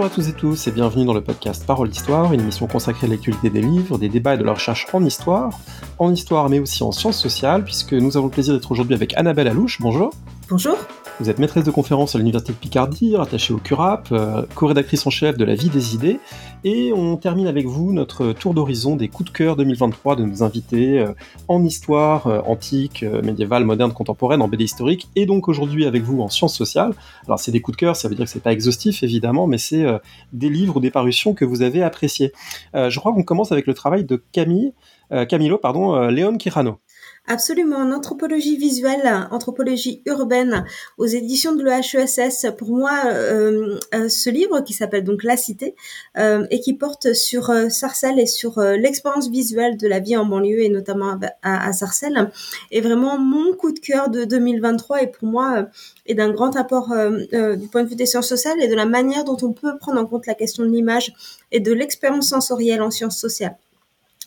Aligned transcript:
Bonjour 0.00 0.12
à 0.12 0.16
tous 0.16 0.28
et 0.30 0.32
tous 0.32 0.66
et 0.66 0.70
bienvenue 0.70 1.04
dans 1.04 1.12
le 1.12 1.20
podcast 1.20 1.66
Parole 1.66 1.90
d'Histoire, 1.90 2.32
une 2.32 2.40
émission 2.40 2.66
consacrée 2.66 3.06
à 3.06 3.10
l'actualité 3.10 3.50
des 3.50 3.60
livres, 3.60 3.98
des 3.98 4.08
débats 4.08 4.32
et 4.32 4.38
de 4.38 4.42
la 4.42 4.54
recherche 4.54 4.86
en 4.94 5.04
histoire, 5.04 5.50
en 5.98 6.10
histoire 6.10 6.48
mais 6.48 6.58
aussi 6.58 6.82
en 6.82 6.90
sciences 6.90 7.18
sociales, 7.18 7.64
puisque 7.64 7.92
nous 7.92 8.16
avons 8.16 8.28
le 8.28 8.32
plaisir 8.32 8.54
d'être 8.54 8.72
aujourd'hui 8.72 8.94
avec 8.94 9.14
Annabelle 9.18 9.46
Alouche. 9.46 9.78
Bonjour. 9.78 10.10
Bonjour. 10.50 10.76
Vous 11.20 11.30
êtes 11.30 11.38
maîtresse 11.38 11.62
de 11.62 11.70
conférence 11.70 12.16
à 12.16 12.18
l'Université 12.18 12.52
de 12.52 12.58
Picardie, 12.58 13.14
rattachée 13.14 13.54
au 13.54 13.58
CURAP, 13.58 14.08
euh, 14.10 14.42
co-rédactrice 14.56 15.06
en 15.06 15.10
chef 15.10 15.36
de 15.36 15.44
La 15.44 15.54
vie 15.54 15.68
des 15.68 15.94
idées, 15.94 16.18
et 16.64 16.92
on 16.92 17.16
termine 17.16 17.46
avec 17.46 17.66
vous 17.66 17.92
notre 17.92 18.32
tour 18.32 18.52
d'horizon 18.52 18.96
des 18.96 19.06
coups 19.06 19.30
de 19.30 19.36
cœur 19.36 19.54
2023 19.54 20.16
de 20.16 20.24
nos 20.24 20.42
invités 20.42 20.98
euh, 20.98 21.12
en 21.46 21.64
histoire 21.64 22.26
euh, 22.26 22.40
antique, 22.40 23.04
médiévale, 23.22 23.64
moderne, 23.64 23.92
contemporaine, 23.92 24.42
en 24.42 24.48
BD 24.48 24.64
historique, 24.64 25.08
et 25.14 25.24
donc 25.24 25.46
aujourd'hui 25.46 25.86
avec 25.86 26.02
vous 26.02 26.20
en 26.20 26.28
sciences 26.28 26.56
sociales. 26.56 26.94
Alors 27.26 27.38
c'est 27.38 27.52
des 27.52 27.60
coups 27.60 27.76
de 27.76 27.80
cœur, 27.80 27.94
ça 27.94 28.08
veut 28.08 28.16
dire 28.16 28.24
que 28.24 28.30
c'est 28.32 28.42
pas 28.42 28.52
exhaustif 28.52 29.04
évidemment, 29.04 29.46
mais 29.46 29.58
c'est 29.58 29.86
des 30.32 30.48
livres 30.48 30.78
ou 30.78 30.80
des 30.80 30.90
parutions 30.90 31.32
que 31.32 31.44
vous 31.44 31.62
avez 31.62 31.84
appréciés. 31.84 32.32
je 32.74 32.98
crois 32.98 33.12
qu'on 33.12 33.22
commence 33.22 33.52
avec 33.52 33.68
le 33.68 33.74
travail 33.74 34.04
de 34.04 34.20
Camilo, 34.32 35.58
pardon, 35.58 36.08
Léon 36.08 36.36
Kirano. 36.38 36.80
Absolument, 37.26 37.76
en 37.76 37.92
anthropologie 37.92 38.56
visuelle, 38.56 39.28
anthropologie 39.30 40.02
urbaine, 40.06 40.64
aux 40.98 41.06
éditions 41.06 41.54
de 41.54 41.62
l'EHESS. 41.62 42.46
Pour 42.58 42.70
moi, 42.70 42.90
euh, 43.06 43.78
euh, 43.94 44.08
ce 44.08 44.30
livre 44.30 44.62
qui 44.62 44.72
s'appelle 44.72 45.04
donc 45.04 45.22
La 45.22 45.36
Cité 45.36 45.76
euh, 46.16 46.46
et 46.50 46.60
qui 46.60 46.74
porte 46.74 47.12
sur 47.12 47.52
Sarcelles 47.70 48.18
et 48.18 48.26
sur 48.26 48.60
l'expérience 48.60 49.30
visuelle 49.30 49.76
de 49.76 49.86
la 49.86 50.00
vie 50.00 50.16
en 50.16 50.24
banlieue 50.24 50.62
et 50.62 50.70
notamment 50.70 51.20
à, 51.42 51.68
à, 51.68 51.72
Sarcelles 51.72 52.32
est 52.72 52.80
vraiment 52.80 53.18
mon 53.18 53.52
coup 53.52 53.70
de 53.72 53.78
cœur 53.78 54.08
de 54.08 54.24
2023 54.24 55.02
et 55.02 55.06
pour 55.06 55.28
moi 55.28 55.68
est 56.06 56.14
d'un 56.14 56.30
grand 56.30 56.56
apport 56.56 56.88
du 56.88 57.68
point 57.68 57.84
de 57.84 57.88
vue 57.88 57.96
des 57.96 58.06
sciences 58.06 58.28
sociales 58.28 58.60
et 58.60 58.66
de 58.66 58.74
la 58.74 58.86
manière 58.86 59.24
dont 59.24 59.36
on 59.42 59.52
peut 59.52 59.76
prendre 59.78 60.00
en 60.00 60.06
compte 60.06 60.26
la 60.26 60.34
question 60.34 60.64
de 60.64 60.70
l'image 60.70 61.12
et 61.52 61.60
de 61.60 61.72
l'expérience 61.72 62.28
sensorielle 62.28 62.82
en 62.82 62.90
sciences 62.90 63.18
sociales. 63.18 63.56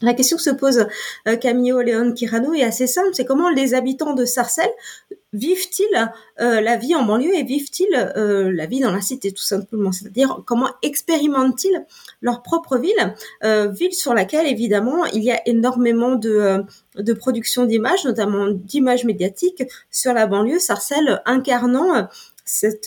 La 0.02 0.13
question 0.13 0.38
que 0.38 0.44
se 0.44 0.49
pose 0.49 0.88
euh, 1.27 1.38
Camillo 1.38 1.81
Leon 1.81 2.13
Kirano 2.13 2.53
est 2.53 2.63
assez 2.63 2.88
simple, 2.88 3.09
c'est 3.13 3.25
comment 3.25 3.49
les 3.49 3.73
habitants 3.73 4.13
de 4.13 4.25
Sarcelles 4.25 4.73
vivent-ils 5.33 6.11
euh, 6.41 6.61
la 6.61 6.77
vie 6.77 6.95
en 6.95 7.03
banlieue 7.05 7.36
et 7.36 7.44
vivent-ils 7.44 8.14
euh, 8.17 8.52
la 8.52 8.66
vie 8.66 8.80
dans 8.80 8.91
la 8.91 9.02
cité 9.02 9.31
tout 9.31 9.44
simplement? 9.44 9.91
C'est-à-dire 9.91 10.41
comment 10.45 10.69
expérimentent-ils 10.81 11.86
leur 12.21 12.41
propre 12.41 12.77
ville, 12.77 13.16
ville 13.71 13.94
sur 13.94 14.14
laquelle 14.14 14.47
évidemment 14.47 15.05
il 15.05 15.23
y 15.23 15.31
a 15.31 15.41
énormément 15.47 16.16
de, 16.16 16.66
production 17.19 17.66
d'images, 17.66 18.03
notamment 18.03 18.47
d'images 18.49 19.05
médiatiques 19.05 19.64
sur 19.91 20.14
la 20.14 20.25
banlieue, 20.27 20.59
Sarcelles 20.59 21.21
incarnant 21.25 22.08
ces, 22.45 22.80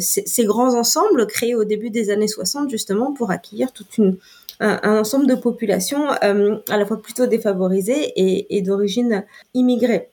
ces, 0.00 0.44
grands 0.44 0.74
ensembles 0.74 1.26
créés 1.26 1.54
au 1.54 1.64
début 1.64 1.90
des 1.90 2.10
années 2.10 2.26
60 2.26 2.68
justement 2.68 3.12
pour 3.12 3.30
accueillir 3.30 3.72
toute 3.72 3.98
une 3.98 4.16
un, 4.60 4.98
ensemble 4.98 5.26
de 5.26 5.34
populations 5.34 6.08
euh, 6.22 6.56
à 6.68 6.76
la 6.76 6.86
fois 6.86 7.00
plutôt 7.00 7.26
défavorisées 7.26 8.12
et, 8.16 8.56
et 8.56 8.62
d'origine 8.62 9.24
immigrée. 9.54 10.10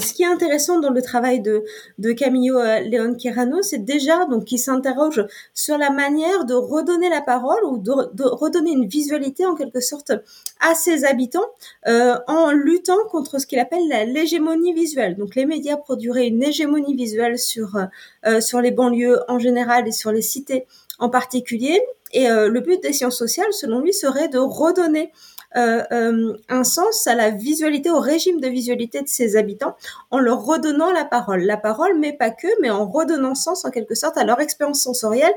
Ce 0.00 0.12
qui 0.12 0.22
est 0.22 0.26
intéressant 0.26 0.78
dans 0.78 0.90
le 0.90 1.02
travail 1.02 1.40
de, 1.40 1.64
de 1.98 2.12
Camillo 2.12 2.56
euh, 2.56 2.78
Leon 2.82 3.14
Quirano, 3.14 3.62
c'est 3.62 3.84
déjà 3.84 4.26
donc 4.26 4.44
qu'il 4.44 4.60
s'interroge 4.60 5.26
sur 5.54 5.76
la 5.76 5.90
manière 5.90 6.44
de 6.44 6.54
redonner 6.54 7.08
la 7.08 7.20
parole 7.20 7.64
ou 7.64 7.78
de, 7.78 8.14
de, 8.14 8.22
redonner 8.22 8.70
une 8.70 8.86
visualité 8.86 9.44
en 9.44 9.56
quelque 9.56 9.80
sorte 9.80 10.12
à 10.60 10.76
ses 10.76 11.04
habitants 11.04 11.48
euh, 11.88 12.14
en 12.28 12.52
luttant 12.52 13.08
contre 13.10 13.40
ce 13.40 13.46
qu'il 13.48 13.58
appelle 13.58 13.88
l'hégémonie 13.88 14.72
visuelle. 14.72 15.16
Donc 15.16 15.34
les 15.34 15.46
médias 15.46 15.76
produiraient 15.76 16.28
une 16.28 16.44
hégémonie 16.44 16.94
visuelle 16.94 17.36
sur 17.36 17.76
euh, 18.24 18.40
sur 18.40 18.60
les 18.60 18.70
banlieues 18.70 19.18
en 19.26 19.40
général 19.40 19.88
et 19.88 19.92
sur 19.92 20.12
les 20.12 20.22
cités 20.22 20.64
en 20.98 21.08
particulier. 21.08 21.80
Et 22.12 22.30
euh, 22.30 22.48
le 22.48 22.60
but 22.60 22.82
des 22.82 22.92
sciences 22.92 23.18
sociales, 23.18 23.52
selon 23.52 23.80
lui, 23.80 23.92
serait 23.92 24.28
de 24.28 24.38
redonner 24.38 25.12
euh, 25.56 25.82
euh, 25.92 26.36
un 26.50 26.62
sens 26.62 27.06
à 27.06 27.14
la 27.14 27.30
visualité, 27.30 27.90
au 27.90 28.00
régime 28.00 28.38
de 28.38 28.48
visualité 28.48 29.00
de 29.00 29.08
ses 29.08 29.36
habitants, 29.36 29.76
en 30.10 30.18
leur 30.18 30.44
redonnant 30.44 30.92
la 30.92 31.04
parole. 31.04 31.40
La 31.40 31.56
parole, 31.56 31.98
mais 31.98 32.12
pas 32.12 32.30
que, 32.30 32.48
mais 32.60 32.68
en 32.68 32.86
redonnant 32.86 33.34
sens 33.34 33.64
en 33.64 33.70
quelque 33.70 33.94
sorte 33.94 34.18
à 34.18 34.24
leur 34.24 34.40
expérience 34.40 34.82
sensorielle, 34.82 35.32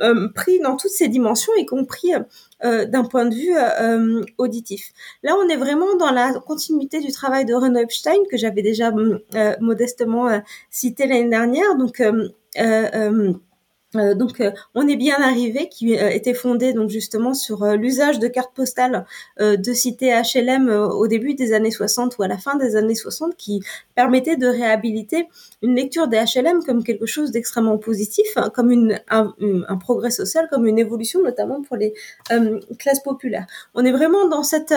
euh, 0.00 0.28
pris 0.32 0.60
dans 0.60 0.76
toutes 0.76 0.92
ses 0.92 1.08
dimensions, 1.08 1.52
y 1.56 1.66
compris 1.66 2.12
euh, 2.64 2.84
d'un 2.84 3.02
point 3.02 3.26
de 3.26 3.34
vue 3.34 4.28
auditif. 4.38 4.92
Là, 5.24 5.34
on 5.36 5.48
est 5.48 5.56
vraiment 5.56 5.96
dans 5.96 6.12
la 6.12 6.34
continuité 6.34 7.00
du 7.00 7.10
travail 7.10 7.44
de 7.44 7.54
Renaud 7.54 7.80
Epstein 7.80 8.18
que 8.30 8.36
j'avais 8.36 8.62
déjà 8.62 8.92
modestement 9.60 10.40
cité 10.70 11.08
l'année 11.08 11.30
dernière. 11.30 11.74
Donc 11.76 12.00
euh, 13.96 14.14
donc, 14.14 14.40
euh, 14.40 14.50
on 14.74 14.86
est 14.86 14.96
bien 14.96 15.16
arrivé, 15.16 15.68
qui 15.70 15.98
euh, 15.98 16.10
était 16.10 16.34
fondé 16.34 16.74
donc 16.74 16.90
justement 16.90 17.32
sur 17.32 17.64
l'usage 17.72 18.18
de 18.18 18.28
cartes 18.28 18.54
postales 18.54 19.06
de 19.38 19.72
cités 19.72 20.12
HLM 20.12 20.68
au 20.68 21.06
début 21.06 21.34
des 21.34 21.52
années 21.52 21.70
60 21.70 22.18
ou 22.18 22.22
à 22.22 22.28
la 22.28 22.36
fin 22.36 22.56
des 22.56 22.76
années 22.76 22.94
60, 22.94 23.36
qui 23.36 23.60
permettait 23.94 24.36
de 24.36 24.46
réhabiliter 24.46 25.28
une 25.62 25.74
lecture 25.74 26.08
des 26.08 26.18
HLM 26.18 26.62
comme 26.64 26.84
quelque 26.84 27.06
chose 27.06 27.30
d'extrêmement 27.30 27.78
positif, 27.78 28.26
hein, 28.36 28.50
comme 28.54 28.70
une, 28.70 29.00
un, 29.08 29.34
un, 29.68 29.76
progrès 29.76 30.10
social, 30.10 30.48
comme 30.50 30.66
une 30.66 30.78
évolution 30.78 31.22
notamment 31.22 31.62
pour 31.62 31.76
les 31.76 31.94
classes 32.78 33.02
populaires. 33.02 33.46
On 33.74 33.84
est 33.84 33.92
vraiment 33.92 34.28
dans 34.28 34.42
cette 34.42 34.74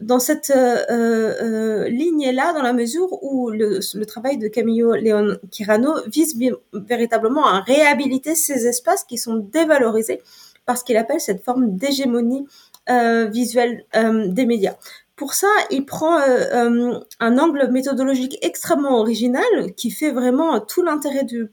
dans 0.00 0.18
cette 0.18 0.52
euh, 0.54 1.88
ligne-là, 1.88 2.52
dans 2.52 2.62
la 2.62 2.72
mesure 2.72 3.22
où 3.22 3.50
le, 3.50 3.80
le, 3.94 4.06
travail 4.06 4.36
de 4.36 4.48
Camillo 4.48 4.94
Leon 4.94 5.36
Quirano 5.50 5.94
vise 6.06 6.38
véritablement 6.72 7.46
à 7.46 7.60
réhabiliter 7.60 8.34
ces 8.46 8.66
espaces 8.66 9.04
qui 9.04 9.18
sont 9.18 9.36
dévalorisés 9.36 10.22
par 10.64 10.76
ce 10.76 10.84
qu'il 10.84 10.96
appelle 10.96 11.20
cette 11.20 11.44
forme 11.44 11.76
d'hégémonie 11.76 12.46
euh, 12.90 13.26
visuelle 13.26 13.84
euh, 13.94 14.28
des 14.28 14.46
médias. 14.46 14.74
Pour 15.14 15.34
ça, 15.34 15.48
il 15.70 15.86
prend 15.86 16.20
euh, 16.20 16.98
un 17.20 17.38
angle 17.38 17.68
méthodologique 17.70 18.38
extrêmement 18.42 18.98
original 19.00 19.74
qui 19.76 19.90
fait 19.90 20.10
vraiment 20.10 20.60
tout 20.60 20.82
l'intérêt 20.82 21.24
du, 21.24 21.50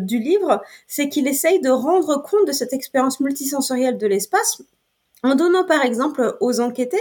du 0.00 0.18
livre, 0.18 0.62
c'est 0.86 1.08
qu'il 1.08 1.26
essaye 1.26 1.58
de 1.60 1.70
rendre 1.70 2.22
compte 2.22 2.46
de 2.46 2.52
cette 2.52 2.74
expérience 2.74 3.20
multisensorielle 3.20 3.96
de 3.96 4.06
l'espace 4.06 4.60
en 5.22 5.34
donnant 5.34 5.64
par 5.64 5.82
exemple 5.82 6.36
aux 6.40 6.60
enquêtés 6.60 7.00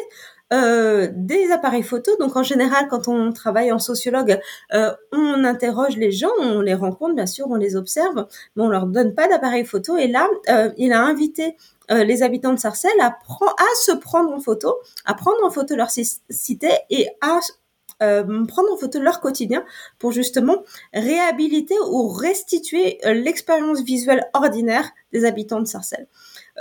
euh, 0.53 1.09
des 1.15 1.51
appareils 1.51 1.83
photos. 1.83 2.15
Donc 2.19 2.35
en 2.35 2.43
général, 2.43 2.87
quand 2.87 3.07
on 3.07 3.31
travaille 3.31 3.71
en 3.71 3.79
sociologue, 3.79 4.39
euh, 4.73 4.91
on 5.11 5.43
interroge 5.43 5.97
les 5.97 6.11
gens, 6.11 6.29
on 6.39 6.61
les 6.61 6.75
rencontre, 6.75 7.15
bien 7.15 7.25
sûr, 7.25 7.47
on 7.49 7.55
les 7.55 7.75
observe, 7.75 8.27
mais 8.55 8.63
on 8.63 8.69
leur 8.69 8.85
donne 8.85 9.15
pas 9.15 9.27
d'appareil 9.27 9.65
photo. 9.65 9.97
Et 9.97 10.07
là, 10.07 10.29
euh, 10.49 10.69
il 10.77 10.93
a 10.93 11.01
invité 11.01 11.57
les 11.89 12.23
habitants 12.23 12.53
de 12.53 12.59
Sarcelles 12.59 12.91
à, 13.01 13.07
à 13.07 13.75
se 13.81 13.91
prendre 13.91 14.31
en 14.31 14.39
photo, 14.39 14.73
à 15.05 15.13
prendre 15.15 15.43
en 15.43 15.51
photo 15.51 15.75
leur 15.75 15.89
cité 15.91 16.69
et 16.89 17.09
à 17.19 17.39
prendre 17.99 18.73
en 18.73 18.77
photo 18.77 18.99
leur 19.01 19.19
quotidien 19.19 19.65
pour 19.99 20.11
justement 20.11 20.63
réhabiliter 20.93 21.75
ou 21.89 22.07
restituer 22.07 22.99
l'expérience 23.03 23.81
visuelle 23.83 24.25
ordinaire 24.33 24.89
des 25.11 25.25
habitants 25.25 25.59
de 25.59 25.67
Sarcelles. 25.67 26.07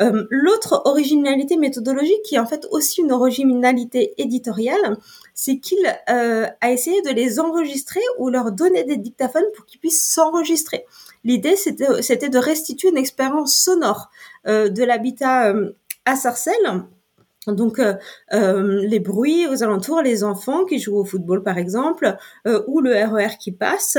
Euh, 0.01 0.25
l'autre 0.31 0.83
originalité 0.85 1.57
méthodologique, 1.57 2.23
qui 2.25 2.37
est 2.37 2.39
en 2.39 2.47
fait 2.47 2.67
aussi 2.71 3.03
une 3.03 3.13
originalité 3.13 4.15
éditoriale, 4.17 4.97
c'est 5.35 5.59
qu'il 5.59 5.79
euh, 6.09 6.47
a 6.61 6.71
essayé 6.71 7.03
de 7.03 7.11
les 7.11 7.41
enregistrer 7.41 8.01
ou 8.19 8.31
leur 8.31 8.53
donner 8.53 8.85
des 8.85 8.97
dictaphones 8.97 9.45
pour 9.55 9.67
qu'ils 9.67 9.81
puissent 9.81 10.03
s'enregistrer. 10.03 10.87
L'idée, 11.25 11.57
c'était 11.57 12.29
de 12.29 12.39
restituer 12.39 12.89
une 12.89 12.97
expérience 12.97 13.55
sonore 13.55 14.11
euh, 14.47 14.69
de 14.69 14.83
l'habitat 14.83 15.53
à 16.05 16.17
Sarcelles 16.17 16.85
donc 17.49 17.81
euh, 17.81 17.95
euh, 18.33 18.87
les 18.87 19.01
bruits 19.01 19.49
aux 19.49 19.65
alentours, 19.65 20.01
les 20.01 20.23
enfants 20.23 20.65
qui 20.65 20.79
jouent 20.79 20.99
au 20.99 21.05
football 21.05 21.43
par 21.43 21.59
exemple, 21.59 22.17
euh, 22.47 22.63
ou 22.69 22.81
le 22.81 22.93
RER 22.93 23.27
e 23.27 23.39
qui 23.39 23.51
passe, 23.51 23.99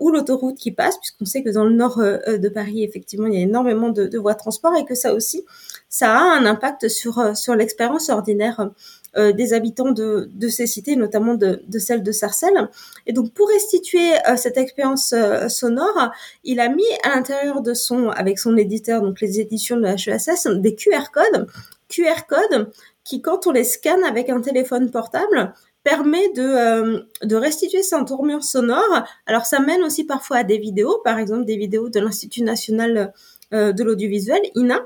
ou 0.00 0.10
l'autoroute 0.10 0.58
qui 0.58 0.72
passe, 0.72 0.98
puisqu'on 0.98 1.24
sait 1.24 1.42
que 1.42 1.50
dans 1.50 1.64
le 1.64 1.74
nord 1.74 1.98
de 1.98 2.48
Paris 2.48 2.82
effectivement 2.82 3.26
il 3.26 3.34
y 3.34 3.36
a 3.36 3.40
énormément 3.40 3.90
de, 3.90 4.18
voies 4.18 4.34
de 4.34 4.38
transport 4.38 4.74
et 4.76 4.84
que 4.84 4.94
ça 4.94 5.14
aussi 5.14 5.44
ça 5.88 6.16
a 6.16 6.20
un 6.20 6.46
impact 6.46 6.88
sur 6.88 7.36
sur 7.36 7.54
l'expérience 7.54 8.08
ordinaire 8.08 8.70
des 9.16 9.52
habitants 9.52 9.92
de, 9.92 10.28
ces 10.48 10.66
cités, 10.66 10.96
notamment 10.96 11.34
de, 11.34 11.62
de 11.68 11.78
celle 11.78 12.02
de 12.02 12.10
Sarcelles. 12.10 12.68
Et 13.06 13.12
donc 13.12 13.32
pour 13.32 13.48
restituer 13.48 14.10
cette 14.36 14.56
expérience 14.56 15.14
sonore, 15.48 16.10
il 16.42 16.58
a 16.58 16.68
mis 16.68 16.82
à 17.04 17.10
l'intérieur 17.10 17.60
de 17.60 17.74
son, 17.74 18.08
avec 18.08 18.40
son 18.40 18.56
éditeur, 18.56 19.02
donc 19.02 19.20
les 19.20 19.38
éditions 19.38 19.76
de 19.76 19.82
la 19.82 19.94
HESS, 19.94 20.48
des 20.60 20.74
QR 20.74 21.10
codes 21.12 21.46
QR 21.94 22.26
code 22.28 22.70
qui, 23.04 23.20
quand 23.22 23.46
on 23.46 23.52
les 23.52 23.64
scanne 23.64 24.02
avec 24.04 24.30
un 24.30 24.40
téléphone 24.40 24.90
portable, 24.90 25.52
permet 25.84 26.32
de, 26.32 26.42
euh, 26.42 27.38
restituer 27.38 27.82
cette 27.82 28.06
tournure 28.06 28.42
sonore. 28.42 29.04
Alors 29.26 29.44
ça 29.44 29.60
mène 29.60 29.82
aussi 29.82 30.04
parfois 30.04 30.38
à 30.38 30.44
des 30.44 30.58
vidéos, 30.58 31.00
par 31.04 31.18
exemple 31.18 31.44
des 31.44 31.56
vidéos 31.56 31.90
de 31.90 32.00
l'Institut 32.00 32.42
national 32.42 33.12
euh, 33.52 33.72
de 33.72 33.84
l'audiovisuel, 33.84 34.40
INA, 34.56 34.80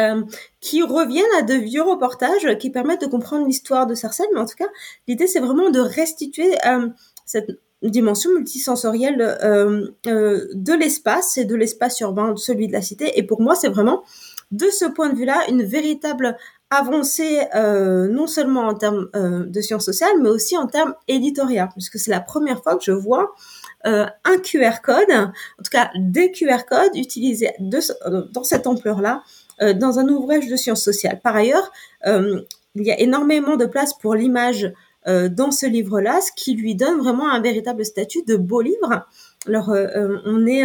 euh, 0.00 0.22
qui 0.60 0.82
reviennent 0.82 1.24
à 1.38 1.42
de 1.42 1.54
vieux 1.54 1.82
reportages 1.82 2.56
qui 2.58 2.70
permettent 2.70 3.00
de 3.00 3.06
comprendre 3.06 3.46
l'histoire 3.46 3.86
de 3.86 3.94
Sarcelles. 3.94 4.28
Mais 4.34 4.40
en 4.40 4.46
tout 4.46 4.56
cas, 4.56 4.68
l'idée 5.08 5.26
c'est 5.26 5.40
vraiment 5.40 5.70
de 5.70 5.80
restituer 5.80 6.54
cette 7.24 7.58
dimension 7.82 8.30
multisensorielle 8.32 9.18
de 10.04 10.78
l'espace 10.78 11.38
et 11.38 11.46
de 11.46 11.54
l'espace 11.56 11.98
urbain, 12.00 12.36
celui 12.36 12.68
de 12.68 12.72
la 12.72 12.82
cité. 12.82 13.18
Et 13.18 13.22
pour 13.22 13.40
moi, 13.40 13.54
c'est 13.54 13.68
vraiment 13.68 14.04
de 14.50 14.66
ce 14.70 14.84
point 14.86 15.10
de 15.10 15.16
vue-là 15.16 15.38
une 15.48 15.62
véritable 15.62 16.36
avancée 16.70 17.40
non 17.54 18.26
seulement 18.26 18.68
en 18.68 18.74
termes 18.74 19.08
de 19.14 19.60
sciences 19.62 19.86
sociales, 19.86 20.20
mais 20.20 20.28
aussi 20.28 20.56
en 20.56 20.66
termes 20.66 20.94
éditoriaux, 21.06 21.64
puisque 21.72 21.98
c'est 21.98 22.10
la 22.10 22.20
première 22.20 22.62
fois 22.62 22.76
que 22.76 22.84
je 22.84 22.92
vois 22.92 23.34
euh, 23.86 24.06
un 24.24 24.38
QR 24.38 24.80
code, 24.82 25.10
en 25.10 25.62
tout 25.62 25.70
cas 25.70 25.90
des 25.96 26.32
QR 26.32 26.64
codes 26.68 26.96
utilisés 26.96 27.50
dans 27.60 28.42
cette 28.42 28.66
ampleur-là 28.66 29.22
euh, 29.62 29.72
dans 29.72 30.00
un 30.00 30.08
ouvrage 30.08 30.48
de 30.48 30.56
sciences 30.56 30.82
sociales. 30.82 31.20
Par 31.22 31.36
ailleurs, 31.36 31.70
euh, 32.06 32.42
il 32.74 32.84
y 32.84 32.90
a 32.90 32.98
énormément 32.98 33.56
de 33.56 33.66
place 33.66 33.94
pour 33.94 34.14
l'image 34.14 34.72
dans 35.06 35.50
ce 35.50 35.64
livre-là, 35.64 36.20
ce 36.20 36.30
qui 36.36 36.54
lui 36.54 36.74
donne 36.74 36.98
vraiment 36.98 37.30
un 37.30 37.40
véritable 37.40 37.82
statut 37.82 38.24
de 38.26 38.36
beau 38.36 38.60
livre. 38.60 39.06
Alors, 39.48 39.70
on 40.26 40.46
est 40.46 40.64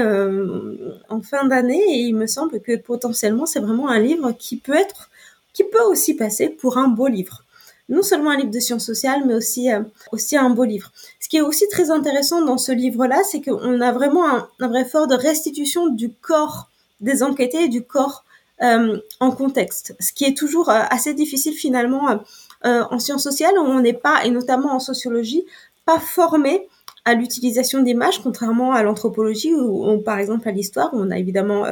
en 1.09 1.21
fin 1.21 1.45
d'année 1.45 1.81
et 1.89 1.99
il 2.01 2.15
me 2.15 2.27
semble 2.27 2.59
que 2.59 2.75
potentiellement 2.75 3.45
c'est 3.45 3.59
vraiment 3.59 3.89
un 3.89 3.99
livre 3.99 4.31
qui 4.33 4.57
peut 4.57 4.75
être, 4.75 5.09
qui 5.53 5.63
peut 5.63 5.81
aussi 5.81 6.15
passer 6.15 6.49
pour 6.49 6.77
un 6.77 6.89
beau 6.89 7.07
livre 7.07 7.43
non 7.89 8.01
seulement 8.01 8.31
un 8.31 8.37
livre 8.37 8.51
de 8.51 8.59
sciences 8.59 8.85
sociales, 8.85 9.23
mais 9.25 9.33
aussi, 9.33 9.71
euh, 9.71 9.81
aussi 10.11 10.37
un 10.37 10.49
beau 10.49 10.63
livre. 10.63 10.91
Ce 11.19 11.27
qui 11.27 11.37
est 11.37 11.41
aussi 11.41 11.67
très 11.69 11.91
intéressant 11.91 12.43
dans 12.43 12.57
ce 12.57 12.71
livre-là, 12.71 13.21
c'est 13.23 13.41
qu'on 13.41 13.81
a 13.81 13.91
vraiment 13.91 14.25
un, 14.27 14.67
vrai 14.67 14.81
effort 14.81 15.07
de 15.07 15.15
restitution 15.15 15.87
du 15.87 16.11
corps 16.13 16.69
des 17.01 17.23
enquêtés 17.23 17.65
et 17.65 17.67
du 17.67 17.83
corps 17.83 18.23
euh, 18.61 18.97
en 19.19 19.31
contexte, 19.31 19.95
ce 19.99 20.13
qui 20.13 20.25
est 20.25 20.37
toujours 20.37 20.69
euh, 20.69 20.81
assez 20.89 21.13
difficile 21.13 21.53
finalement 21.53 22.19
en 22.65 22.97
sciences 22.97 23.23
sociales, 23.23 23.55
où 23.57 23.63
on 23.63 23.81
n'est 23.81 23.91
pas, 23.91 24.23
et 24.23 24.29
notamment 24.29 24.73
en 24.73 24.79
sociologie, 24.79 25.43
pas 25.85 25.99
formé 25.99 26.69
à 27.05 27.15
l'utilisation 27.15 27.81
d'images, 27.81 28.19
contrairement 28.21 28.73
à 28.73 28.83
l'anthropologie 28.83 29.53
ou, 29.53 29.97
par 29.99 30.19
exemple 30.19 30.47
à 30.47 30.51
l'histoire, 30.51 30.93
où 30.93 30.97
on 30.99 31.11
a 31.11 31.17
évidemment 31.17 31.65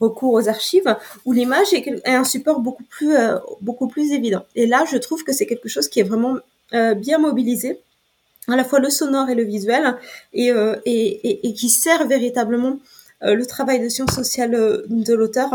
recours 0.00 0.32
aux 0.32 0.48
archives 0.48 0.96
où 1.24 1.32
l'image 1.32 1.72
est, 1.72 2.00
un 2.06 2.24
support 2.24 2.60
beaucoup 2.60 2.84
plus 2.84 3.14
euh, 3.14 3.38
beaucoup 3.60 3.88
plus 3.88 4.12
évident. 4.12 4.44
Et 4.54 4.66
là, 4.66 4.84
je 4.90 4.96
trouve 4.96 5.24
que 5.24 5.32
c'est 5.32 5.46
quelque 5.46 5.68
chose 5.68 5.88
qui 5.88 6.00
est 6.00 6.04
vraiment 6.04 6.36
euh, 6.74 6.94
bien 6.94 7.18
mobilisé, 7.18 7.80
à 8.48 8.56
la 8.56 8.64
fois 8.64 8.78
le 8.78 8.90
sonore 8.90 9.28
et 9.30 9.34
le 9.34 9.44
visuel, 9.44 9.96
et, 10.32 10.52
euh, 10.52 10.76
et, 10.84 11.48
et, 11.48 11.54
qui 11.54 11.68
sert 11.68 12.06
véritablement 12.06 12.78
le 13.20 13.44
travail 13.46 13.80
de 13.80 13.88
sciences 13.88 14.14
sociales 14.14 14.52
de 14.52 15.14
l'auteur 15.14 15.50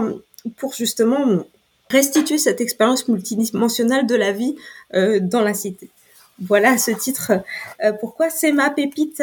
pour 0.58 0.74
justement 0.74 1.46
restituer 1.90 2.38
cette 2.38 2.60
expérience 2.60 3.08
multidimensionnelle 3.08 4.06
de 4.06 4.16
la 4.16 4.34
vie 4.34 4.58
dans 4.92 5.42
la 5.42 5.54
cité. 5.54 5.90
Voilà 6.48 6.78
ce 6.78 6.92
titre. 6.92 7.32
pourquoi 8.00 8.30
c'est 8.30 8.52
ma 8.52 8.70
pépite 8.70 9.22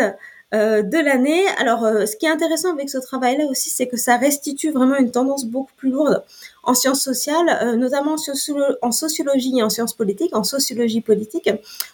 euh, 0.52 0.82
de 0.82 0.99
l'année. 0.99 1.46
Alors, 1.58 1.84
euh, 1.84 2.06
ce 2.06 2.17
qui 2.17 2.26
est 2.26 2.28
intéressant 2.28 2.72
avec 2.72 2.90
ce 2.90 2.99
travail-là 2.99 3.44
aussi, 3.46 3.70
c'est 3.70 3.87
que 3.87 3.96
ça 3.96 4.17
restitue 4.17 4.72
vraiment 4.72 4.96
une 4.96 5.12
tendance 5.12 5.44
beaucoup 5.44 5.70
plus 5.76 5.90
lourde 5.90 6.25
en 6.64 6.75
sciences 6.75 7.02
sociales, 7.02 7.56
euh, 7.62 7.76
notamment 7.76 8.17
en, 8.82 8.90
sociologie 8.90 9.56
et 9.56 9.62
en 9.62 9.70
sciences 9.70 9.94
politiques, 9.94 10.34
en 10.34 10.43
sociologie 10.43 11.02
politique, 11.02 11.49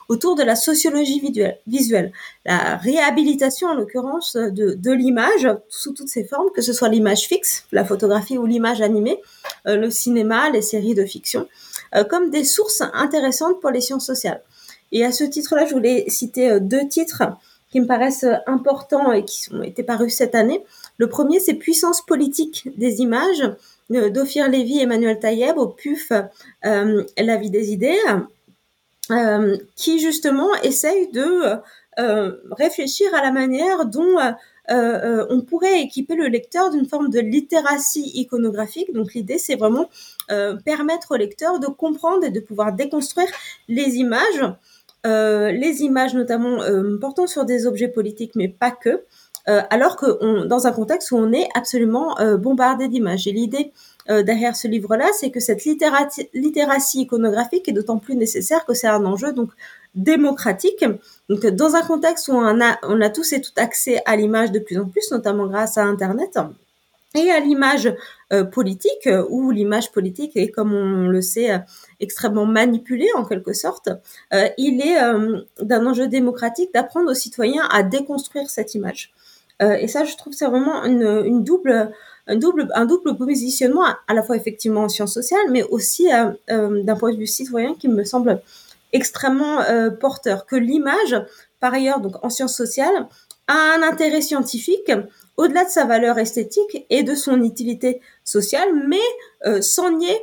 autour 0.09 0.37
de 0.37 0.43
la 0.43 0.57
sociologie 0.57 1.21
visuelle. 1.67 2.13
La 2.47 2.77
réhabilitation, 2.77 3.69
en 3.69 3.75
l'occurrence, 3.75 4.37
de 4.37 4.93
l'image 4.93 5.49
sous 5.69 5.93
toutes 5.93 6.09
ses 6.09 6.25
formes, 6.25 6.49
que 6.55 6.63
ce 6.63 6.73
soit 6.73 6.89
l'image 6.89 7.27
fixe, 7.27 7.67
la 7.73 7.85
photographie 7.85 8.39
ou 8.39 8.47
l'image 8.47 8.81
animée, 8.81 9.21
le 9.67 9.91
cinéma, 9.91 10.49
les 10.49 10.63
séries 10.63 10.95
de 10.95 11.05
fiction, 11.05 11.47
comme 12.09 12.31
des 12.31 12.45
sources 12.45 12.83
intéressantes 12.95 13.61
pour 13.61 13.71
les 13.71 13.83
sciences 13.83 14.07
sociales. 14.07 14.41
Et 14.93 15.05
à 15.05 15.13
ce 15.13 15.25
titre-là, 15.25 15.67
je 15.67 15.75
voulais 15.75 16.05
citer 16.09 16.61
deux 16.61 16.87
titres 16.89 17.23
qui 17.71 17.81
me 17.81 17.87
paraissent 17.87 18.25
euh, 18.25 18.37
importants 18.47 19.13
et 19.13 19.25
qui 19.25 19.53
ont 19.53 19.63
été 19.63 19.83
parus 19.83 20.15
cette 20.15 20.35
année. 20.35 20.63
Le 20.99 21.09
premier, 21.09 21.41
c'est 21.41 21.55
Puissance 21.55 22.01
politique 22.01 22.69
des 22.77 23.01
images 23.01 23.43
d'Ophir 23.91 24.49
Lévy 24.49 24.79
et 24.79 24.83
Emmanuel 24.83 25.19
Taïeb 25.19 25.59
au 25.59 25.69
PUF 25.69 26.11
euh, 26.65 27.05
La 27.19 27.37
vie 27.37 27.51
des 27.51 27.73
idées, 27.73 27.99
euh, 29.11 29.57
qui 29.77 30.01
justement 30.01 30.49
essaye 30.63 31.11
de 31.13 31.61
réfléchir 32.51 33.15
à 33.15 33.23
la 33.23 33.31
manière 33.31 33.87
dont 33.87 34.17
on 34.69 35.41
pourrait 35.43 35.81
équiper 35.81 36.15
le 36.15 36.27
lecteur 36.27 36.71
d'une 36.71 36.87
forme 36.87 37.09
de 37.09 37.21
littératie 37.21 38.11
iconographique. 38.15 38.93
Donc 38.93 39.15
l'idée, 39.15 39.39
c'est 39.39 39.55
vraiment 39.55 39.89
permettre 40.65 41.13
au 41.13 41.17
lecteur 41.17 41.59
de 41.59 41.69
comprendre 41.69 42.25
et 42.25 42.31
de 42.31 42.41
pouvoir 42.41 42.73
déconstruire 42.73 43.29
les 43.69 43.97
images 43.97 44.43
euh, 44.43 44.53
les 45.07 45.83
images 45.83 46.15
notamment 46.15 46.63
euh, 46.63 46.99
portant 46.99 47.27
sur 47.27 47.45
des 47.45 47.67
objets 47.67 47.89
politiques, 47.89 48.33
mais 48.35 48.49
pas 48.49 48.71
que, 48.71 49.03
euh, 49.49 49.63
alors 49.71 49.97
que 49.97 50.45
dans 50.47 50.67
un 50.67 50.73
contexte 50.73 51.13
où 51.13 51.17
on 51.17 51.33
est 51.33 51.49
absolument 51.55 52.17
bombardé 52.37 52.89
d'images. 52.89 53.27
Et 53.29 53.33
l'idée 53.33 53.73
derrière 54.09 54.57
ce 54.57 54.69
livre-là, 54.69 55.07
c'est 55.13 55.31
que 55.31 55.41
cette 55.41 55.65
littératie, 55.65 57.01
iconographique 57.01 57.69
est 57.69 57.73
d'autant 57.73 57.99
plus 57.99 58.17
nécessaire 58.17 58.65
que 58.65 58.75
c'est 58.75 58.89
un 58.89 59.05
enjeu 59.05 59.33
donc 59.33 59.51
démocratique. 59.95 60.85
Donc 61.29 61.47
dans 61.47 61.77
un 61.77 61.83
contexte 61.83 62.29
où 62.29 62.33
on 62.33 62.61
a, 62.61 63.11
tous 63.11 63.33
et 63.33 63.41
toutes 63.41 63.59
accès 63.59 64.03
à 64.05 64.17
l'image 64.17 64.53
de 64.53 64.59
plus 64.59 64.79
en 64.79 64.87
plus, 64.87 65.11
notamment 65.13 65.47
grâce 65.47 65.79
à 65.79 65.85
Internet, 65.85 66.39
et 67.17 67.31
à 67.31 67.41
l'image 67.41 67.93
euh, 68.33 68.45
politique, 68.45 69.09
où 69.31 69.51
l'image 69.51 69.93
politique 69.93 70.37
est, 70.37 70.51
comme 70.51 70.75
on 70.75 71.09
le 71.09 71.23
sait, 71.23 71.53
euh, 71.53 71.59
extrêmement 72.01 72.47
manipulée 72.47 73.09
en 73.17 73.25
quelque 73.25 73.53
sorte, 73.53 73.89
euh, 74.35 74.49
il 74.59 74.81
est 74.81 74.97
d'un 75.63 75.87
enjeu 75.87 76.09
démocratique 76.09 76.73
d'apprendre 76.75 77.11
aux 77.11 77.15
citoyens 77.15 77.67
à 77.71 77.83
déconstruire 77.83 78.51
cette 78.51 78.75
image. 78.75 79.13
et 79.61 79.89
ça, 79.89 80.05
je 80.05 80.17
trouve, 80.17 80.35
c'est 80.35 80.47
vraiment 80.47 80.85
une, 80.85 81.43
double, 81.43 81.91
un 82.27 82.37
double, 82.37 82.69
un 82.75 82.85
double 82.85 83.17
positionnement, 83.17 83.85
à, 84.07 84.15
la 84.15 84.23
fois 84.23 84.37
effectivement 84.37 84.83
en 84.83 84.89
sciences 84.89 85.15
sociales, 85.15 85.49
mais 85.51 85.63
aussi 85.63 86.09
d'un 86.49 86.97
point 86.97 87.13
de 87.13 87.19
vue 87.19 87.27
citoyen 87.27 87.75
qui 87.75 87.89
me 87.89 88.05
semble 88.05 88.43
extrêmement 88.93 89.63
porteur. 89.99 90.45
Que 90.45 90.57
l'image, 90.57 91.17
par 91.59 91.73
ailleurs, 91.73 92.01
donc 92.01 92.23
en 92.23 92.29
sciences 92.29 92.57
sociales, 92.57 93.09
a 93.49 93.75
un 93.77 93.83
intérêt 93.83 94.21
scientifique 94.21 94.91
au-delà 95.37 95.65
de 95.65 95.71
sa 95.71 95.85
valeur 95.85 96.19
esthétique 96.19 96.87
et 96.91 97.03
de 97.03 97.15
son 97.15 97.43
utilité 97.43 98.01
sociale, 98.25 98.69
mais 98.89 98.97
euh, 99.47 99.61
sans 99.61 99.91
nier 99.91 100.21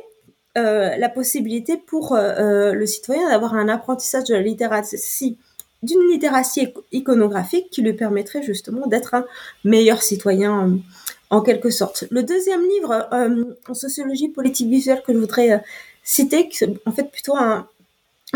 euh, 0.56 0.96
la 0.96 1.08
possibilité 1.08 1.76
pour 1.76 2.14
euh, 2.14 2.72
le 2.72 2.86
citoyen 2.86 3.28
d'avoir 3.28 3.54
un 3.54 3.68
apprentissage 3.68 4.24
de 4.24 4.34
la 4.34 4.40
littératie, 4.40 5.36
d'une 5.82 6.08
littératie 6.10 6.72
iconographique 6.92 7.70
qui 7.70 7.82
lui 7.82 7.92
permettrait 7.92 8.42
justement 8.42 8.86
d'être 8.86 9.14
un 9.14 9.24
meilleur 9.64 10.02
citoyen 10.02 10.78
en 11.30 11.40
quelque 11.42 11.70
sorte. 11.70 12.04
Le 12.10 12.22
deuxième 12.22 12.62
livre 12.62 13.08
en 13.68 13.74
sociologie 13.74 14.28
politique 14.28 14.68
visuelle 14.68 15.02
que 15.06 15.12
je 15.12 15.18
voudrais 15.18 15.62
citer, 16.02 16.48
en 16.86 16.92
fait 16.92 17.10
plutôt 17.10 17.34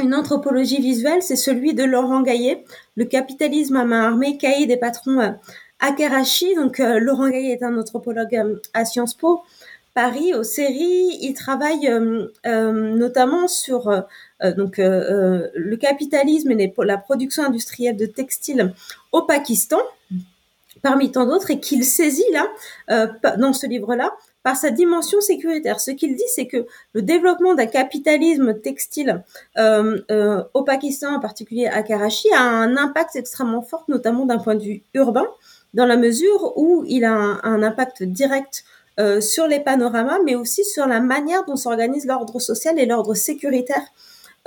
une 0.02 0.14
anthropologie 0.14 0.80
visuelle, 0.80 1.22
c'est 1.22 1.36
celui 1.36 1.72
de 1.74 1.84
Laurent 1.84 2.20
Gaillet, 2.20 2.64
Le 2.96 3.04
capitalisme 3.06 3.76
à 3.76 3.84
main 3.84 4.02
armée, 4.04 4.36
cahier 4.36 4.66
des 4.66 4.76
patrons 4.76 5.36
à 5.80 5.92
Karachi. 5.92 6.54
Donc, 6.54 6.80
euh, 6.80 6.98
Laurent 6.98 7.28
Gaillet 7.28 7.52
est 7.52 7.62
un 7.62 7.76
anthropologue 7.78 8.34
euh, 8.34 8.56
à 8.74 8.84
Sciences 8.84 9.14
Po. 9.14 9.42
Paris, 9.94 10.34
aux 10.34 10.44
séries, 10.44 11.18
il 11.22 11.34
travaille 11.34 11.88
euh, 11.88 12.72
notamment 12.72 13.48
sur 13.48 14.04
donc 14.56 14.78
le 14.78 15.76
capitalisme 15.76 16.52
et 16.52 16.72
la 16.84 16.98
production 16.98 17.42
industrielle 17.42 17.96
de 17.96 18.06
textiles 18.06 18.72
au 19.12 19.22
Pakistan, 19.22 19.80
parmi 20.82 21.10
tant 21.10 21.26
d'autres, 21.26 21.50
et 21.50 21.58
qu'il 21.58 21.84
saisit 21.84 22.30
là 22.32 22.46
dans 23.36 23.52
ce 23.52 23.66
livre-là 23.66 24.12
par 24.44 24.56
sa 24.56 24.70
dimension 24.70 25.20
sécuritaire. 25.20 25.80
Ce 25.80 25.90
qu'il 25.90 26.14
dit, 26.14 26.22
c'est 26.32 26.46
que 26.46 26.66
le 26.92 27.02
développement 27.02 27.54
d'un 27.54 27.66
capitalisme 27.66 28.54
textile 28.60 29.24
au 29.56 30.62
Pakistan, 30.62 31.16
en 31.16 31.20
particulier 31.20 31.66
à 31.66 31.82
Karachi, 31.82 32.28
a 32.32 32.42
un 32.42 32.76
impact 32.76 33.16
extrêmement 33.16 33.62
fort, 33.62 33.84
notamment 33.88 34.26
d'un 34.26 34.38
point 34.38 34.54
de 34.54 34.62
vue 34.62 34.82
urbain, 34.94 35.26
dans 35.74 35.86
la 35.86 35.96
mesure 35.96 36.56
où 36.56 36.84
il 36.86 37.04
a 37.04 37.14
un, 37.14 37.62
impact 37.62 38.02
direct 38.02 38.64
euh, 38.98 39.20
sur 39.20 39.46
les 39.46 39.60
panoramas, 39.60 40.18
mais 40.24 40.34
aussi 40.34 40.64
sur 40.64 40.86
la 40.86 41.00
manière 41.00 41.44
dont 41.44 41.56
s'organise 41.56 42.06
l'ordre 42.06 42.40
social 42.40 42.78
et 42.78 42.86
l'ordre 42.86 43.14
sécuritaire 43.14 43.82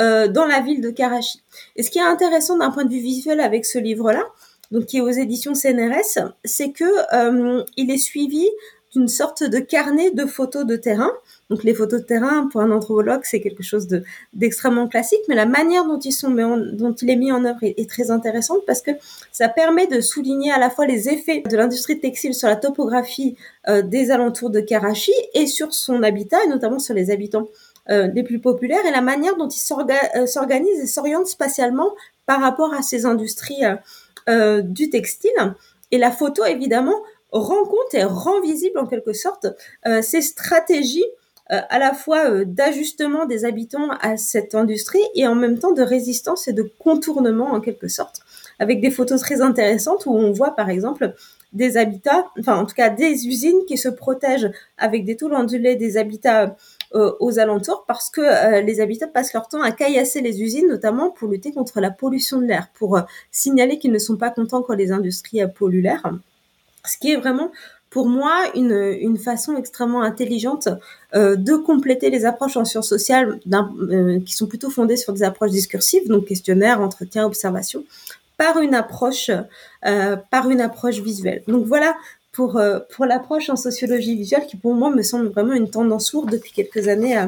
euh, 0.02 0.28
dans 0.28 0.46
la 0.46 0.60
ville 0.60 0.82
de 0.82 0.90
Karachi. 0.90 1.42
Et 1.76 1.84
ce 1.84 1.90
qui 1.90 2.00
est 2.00 2.04
intéressant 2.04 2.58
d'un 2.58 2.72
point 2.72 2.84
de 2.84 2.90
vue 2.90 3.00
visuel 3.00 3.40
avec 3.40 3.66
ce 3.66 3.78
livre-là, 3.78 4.24
donc 4.72 4.86
qui 4.86 4.98
est 4.98 5.02
aux 5.02 5.10
éditions 5.10 5.54
CNRS, 5.54 6.32
c'est 6.44 6.72
que 6.72 6.84
euh, 7.14 7.64
il 7.78 7.92
est 7.92 7.98
suivi 7.98 8.48
d'une 8.94 9.08
sorte 9.08 9.44
de 9.44 9.60
carnet 9.60 10.12
de 10.12 10.26
photos 10.26 10.66
de 10.66 10.76
terrain. 10.76 11.12
Donc 11.50 11.64
les 11.64 11.74
photos 11.74 12.02
de 12.02 12.06
terrain, 12.06 12.48
pour 12.52 12.62
un 12.62 12.72
anthropologue, 12.72 13.22
c'est 13.24 13.40
quelque 13.40 13.64
chose 13.64 13.88
de, 13.88 14.04
d'extrêmement 14.34 14.88
classique, 14.88 15.22
mais 15.30 15.36
la 15.36 15.46
manière 15.46 15.86
dont, 15.86 16.00
ils 16.00 16.12
sont, 16.12 16.30
dont 16.30 16.94
il 16.94 17.10
est 17.10 17.16
mis 17.16 17.32
en 17.32 17.46
œuvre 17.46 17.60
est, 17.62 17.90
très 17.90 18.12
intéressante 18.12 18.62
parce 18.66 18.82
que 18.82 18.92
ça 19.32 19.50
permet 19.50 19.88
de 19.88 20.02
souligner 20.02 20.52
à 20.52 20.60
la 20.60 20.70
fois 20.70 20.86
les 20.86 21.10
effets 21.10 21.42
de 21.42 21.58
l'industrie 21.58 22.00
textile 22.00 22.34
sur 22.34 22.48
la 22.48 22.56
topographie 22.56 23.36
euh, 23.68 23.82
des 23.82 24.12
alentours 24.12 24.50
de 24.50 24.60
Karachi 24.60 25.14
et 25.34 25.48
sur 25.48 25.74
son 25.74 26.04
habitat, 26.04 26.44
et 26.46 26.48
notamment 26.48 26.80
sur 26.80 26.94
les 26.94 27.12
habitants 27.12 27.48
euh, 27.90 28.08
les 28.08 28.24
plus 28.24 28.40
populaires, 28.40 28.86
et 28.86 28.92
la 28.92 29.02
manière 29.02 29.36
dont 29.38 29.50
ils 29.50 29.74
euh, 30.16 30.26
s'organisent 30.26 30.80
et 30.80 30.88
s'orientent 30.88 31.28
spatialement 31.28 31.92
par 32.26 32.42
rapport 32.42 32.74
à 32.74 32.82
ces 32.82 33.06
industries 33.06 33.64
du 34.64 34.90
textile. 34.90 35.32
Et 35.92 35.98
la 35.98 36.12
photo, 36.12 36.46
évidemment, 36.46 36.96
rend 37.32 37.66
compte 37.66 37.94
et 37.94 38.04
rend 38.04 38.42
visible 38.42 38.80
en 38.80 38.86
quelque 38.86 39.14
sorte 39.14 39.48
ces 40.02 40.22
stratégies 40.22 41.06
à 41.50 41.80
la 41.80 41.94
fois 41.94 42.46
d'ajustement 42.46 43.26
des 43.26 43.44
habitants 43.44 43.90
à 44.02 44.16
cette 44.16 44.56
industrie 44.56 45.04
et 45.16 45.28
en 45.28 45.36
même 45.36 45.60
temps 45.60 45.74
de 45.74 45.82
résistance 45.82 46.48
et 46.48 46.54
de 46.54 46.70
contournement 46.80 47.52
en 47.52 47.60
quelque 47.60 47.90
sorte, 47.90 48.22
avec 48.60 48.80
des 48.80 48.92
photos 48.92 49.20
très 49.20 49.42
intéressantes 49.42 50.06
où 50.06 50.12
on 50.12 50.32
voit 50.32 50.56
par 50.56 50.70
exemple 50.70 51.14
des 51.54 51.78
habitats, 51.78 52.28
enfin 52.40 52.58
en 52.58 52.66
tout 52.66 52.76
cas 52.76 52.90
des 52.90 53.28
usines 53.28 53.66
qui 53.68 53.78
se 53.78 53.90
protègent 53.90 54.52
avec 54.78 55.04
des 55.04 55.18
tôles 55.18 55.34
ondulées 55.34 55.76
des 55.76 55.98
habitats 55.98 56.56
euh, 56.94 57.12
aux 57.20 57.40
alentours 57.40 57.84
parce 57.88 58.10
que 58.10 58.22
euh, 58.22 58.62
les 58.62 58.80
habitants 58.80 59.10
passent 59.14 59.34
leur 59.34 59.48
temps 59.48 59.62
à 59.62 59.72
caillasser 59.72 60.22
les 60.22 60.42
usines, 60.42 60.68
notamment 60.68 61.12
pour 61.12 61.30
lutter 61.30 61.52
contre 61.52 61.82
la 61.82 61.92
pollution 61.92 62.40
de 62.40 62.46
l'air, 62.46 62.70
pour 62.74 62.98
euh, 62.98 63.02
signaler 63.32 63.80
qu'ils 63.80 63.92
ne 63.92 64.00
sont 64.00 64.18
pas 64.18 64.30
contents 64.30 64.62
quand 64.62 64.76
les 64.76 64.92
industries 64.92 65.42
polluent 65.56 65.82
l'air. 65.82 66.04
Ce 66.86 66.98
qui 66.98 67.12
est 67.12 67.18
vraiment 67.18 67.52
pour 67.90 68.08
moi 68.08 68.46
une, 68.56 68.96
une 69.02 69.18
façon 69.18 69.58
extrêmement 69.58 70.02
intelligente 70.02 70.70
de 71.14 71.56
compléter 71.58 72.10
les 72.10 72.24
approches 72.24 72.56
en 72.56 72.64
sciences 72.64 72.88
sociales 72.88 73.38
qui 74.26 74.34
sont 74.34 74.48
plutôt 74.48 74.70
fondées 74.70 74.96
sur 74.96 75.12
des 75.12 75.24
approches 75.24 75.52
discursives, 75.52 76.08
donc 76.08 76.24
questionnaire, 76.26 76.80
entretien, 76.80 77.26
observation, 77.26 77.84
par 78.42 78.60
une 78.60 78.74
approche, 78.74 79.30
euh, 79.86 80.16
par 80.32 80.50
une 80.50 80.62
approche 80.62 81.00
visuelle. 81.00 81.44
Donc 81.48 81.68
voilà 81.68 81.96
pour, 82.32 82.58
euh, 82.58 82.80
pour 82.90 83.06
l'approche 83.06 83.52
en 83.52 83.56
sociologie 83.56 84.16
visuelle 84.16 84.48
qui 84.48 84.58
pour 84.58 84.74
moi 84.74 84.90
me 84.90 85.04
semble 85.04 85.28
vraiment 85.28 85.54
une 85.54 85.70
tendance 85.70 86.12
lourde 86.12 86.32
depuis 86.32 86.52
quelques 86.52 86.88
années 86.88 87.20
euh, 87.20 87.28